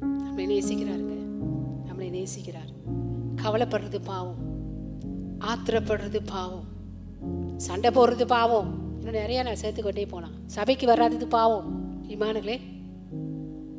[0.00, 1.16] நம்மளை நேசிக்கிறாருங்க.
[1.86, 2.72] நம்மளை நேசிக்கிறார்.
[3.44, 4.36] கவலைப்படுறது பாவம்.
[5.40, 6.64] ஆத்திரப்படுறது பாவம்.
[7.56, 8.74] சண்டை போடுறது பாவம்.
[8.98, 10.32] இன்னும் நிறைய நான் சேர்த்துக்கொண்டே போலாம்.
[10.46, 11.96] சபைக்கு வராதது பாவம்.
[12.08, 12.60] இமானுங்களே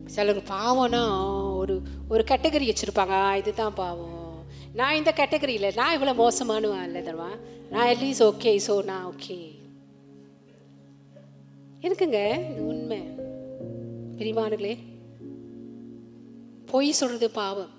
[0.06, 3.36] சிலர் பாவம்னா ஒரு ஒரு கேட்டகரி வச்சுருப்பாங்க.
[3.36, 4.19] இதுதான் பாவம்.
[4.80, 7.32] நான் இந்த கேட்டகரியில் நான் இவ்வளோ மோசமானுவா இல்லை தருவா.
[7.72, 9.38] நான் அட்லீஸ்ட் ஓகே ஸோ நான் ஓகே
[11.88, 12.20] இருக்குங்க
[12.52, 13.00] இது உண்மை.
[14.20, 14.74] பிரிமானுங்களே
[16.72, 17.74] பொய் சொல்றது பாவம்.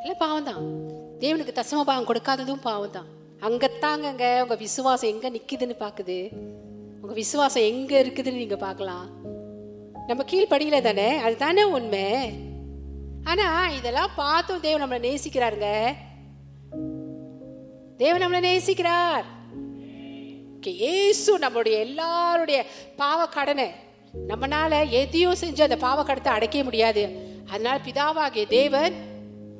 [0.00, 0.64] இல்லை பாவம் தான்
[1.22, 3.08] தேவனுக்கு தசம பாவம் கொடுக்காததும் பாவம் தான்
[3.48, 6.18] அங்கத்தாங்கங்க உங்க விசுவாசம் எங்க நிக்குதுன்னு பாக்குது.
[7.02, 9.08] உங்க விசுவாசம் எங்க இருக்குதுன்னு நீங்க பார்க்கலாம்.
[10.10, 12.04] நம்ம கீழ்ப்படியில தானே அதுதானே உண்மை.
[13.30, 13.46] ஆனா
[13.78, 15.70] இதெல்லாம் பார்த்தும் தேவன் நம்மளை நேசிக்கிறாருங்க.
[18.02, 19.26] தேவன் நம்மளை நேசிக்கிறார்.
[20.84, 22.58] இயேசு நம்மளுடைய எல்லாருடைய
[23.00, 23.66] பாவ கடனை
[24.30, 27.02] நம்மனால எதையும் செஞ்சு அந்த பாவ கடத்தை அடைக்க முடியாது.
[27.52, 28.94] அதனால பிதாவாகிய தேவன்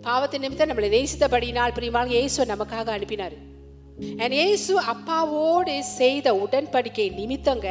[0.06, 3.36] பாவத்தை நிமித்தம் நம்மளை நேசித்தபடினால் பிரியமான இயேசு நமக்காக அனுப்பினார்.
[4.38, 7.68] இயேசு அப்பாவோடு செய்த உடன்படிக்கை நிமித்தங்க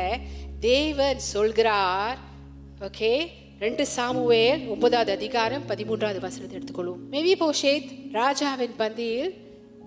[0.69, 2.17] தேவன் சொல்கிறார்.
[2.87, 3.11] ஓகே
[3.59, 6.99] ரெண்டு சாமுவேல் ஒன்பதாவது அதிகாரம் பதிமூன்றாவது வசனத்தை எடுத்துக்கொள்வோம்.
[7.09, 9.33] மேவி போஷேத் ராஜாவின் பந்தியில்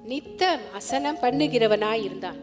[0.05, 2.39] நித்தம் அசனம் பண்ணுகிறவனாய் இருந்தான்.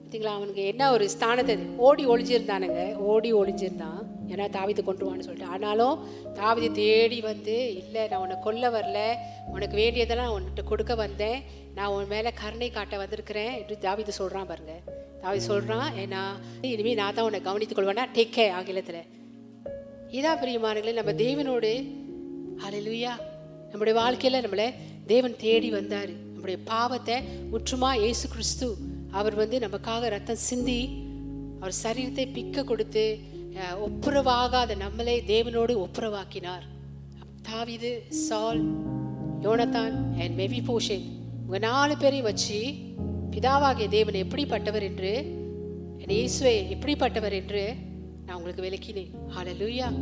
[0.00, 2.94] பார்த்தீங்களா அவனுக்கு என்ன ஒரு ஸ்தானத்தை ஓடி ஒளிஞ்சிருந்தானுங்க.
[2.94, 4.02] ஓடி ஒளிஞ்சிருந்தான்.
[4.28, 5.52] ஏன்னா தாவிது கொண்டு வான்னு சொல்லிட்டு.
[5.52, 9.14] ஆனாலும் தாவிது தேடி வந்து இல்லை நான் உன்னை கொல்ல வரல.
[9.52, 11.42] உனக்கு வேண்டியதெல்லாம் உன்கிட்ட கொடுக்க வந்தேன்.
[11.74, 14.72] நான் உன் மேலே கருணை காட்ட வந்திருக்கிறேன் என்று தாவிது சொல்கிறான் பாருங்க.
[15.22, 16.22] தாவிது சொல்கிறான் ஏன்னா
[16.60, 19.20] இனிமேல் நான் தான் உன்னை கவனித்துக் கொள்வேன்னா டேக் கே ஆங்கிலத்தில்.
[20.18, 21.70] இதா பிரியமானங்களே நம்ம தேவனோடு.
[22.64, 23.12] அலையிலுயா
[23.70, 24.66] நம்முடைய வாழ்க்கையில் நம்மளை
[25.12, 26.10] தேவன் தேடி வந்தார்.
[26.32, 27.16] நம்முடைய பாவத்தை
[27.52, 28.68] முற்றுமா இயேசு கிறிஸ்து.
[29.18, 30.80] அவர் வந்து நமக்காக ரத்தம் சிந்தி
[31.60, 33.04] அவர் சரீரத்தை பிக்க கொடுத்து
[33.86, 36.66] ஒப்புரவாகாத நம்மளை தேவனோடு ஒப்புரவாக்கினார்.
[37.48, 37.92] தாவிது
[38.26, 38.60] சால்
[39.46, 41.06] யோனத்தான் அண்ட் மெவி போஷன்
[41.46, 42.58] உங்க நாலு பேரையும் வச்சு
[43.34, 45.14] பிதாவாகிய தேவன் எப்படிப்பட்டவர் என்று
[46.02, 47.64] என் இயேசுவை எப்படிப்பட்டவர் என்று
[48.32, 49.10] நான் உங்களுக்கு விளக்கினேன்.
[49.36, 49.92] ஹalleluya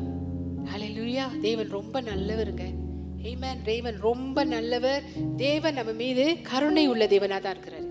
[0.64, 2.74] ஹalleluya தேவன் ரொம்ப நல்லவருங்க.
[3.22, 5.02] ஏமேன் தேவன் ரொம்ப நல்லவர்.
[5.36, 7.89] தேவன் நம்ம மீது கருணை உள்ள தேவனாக தான் இருக்கிறார்.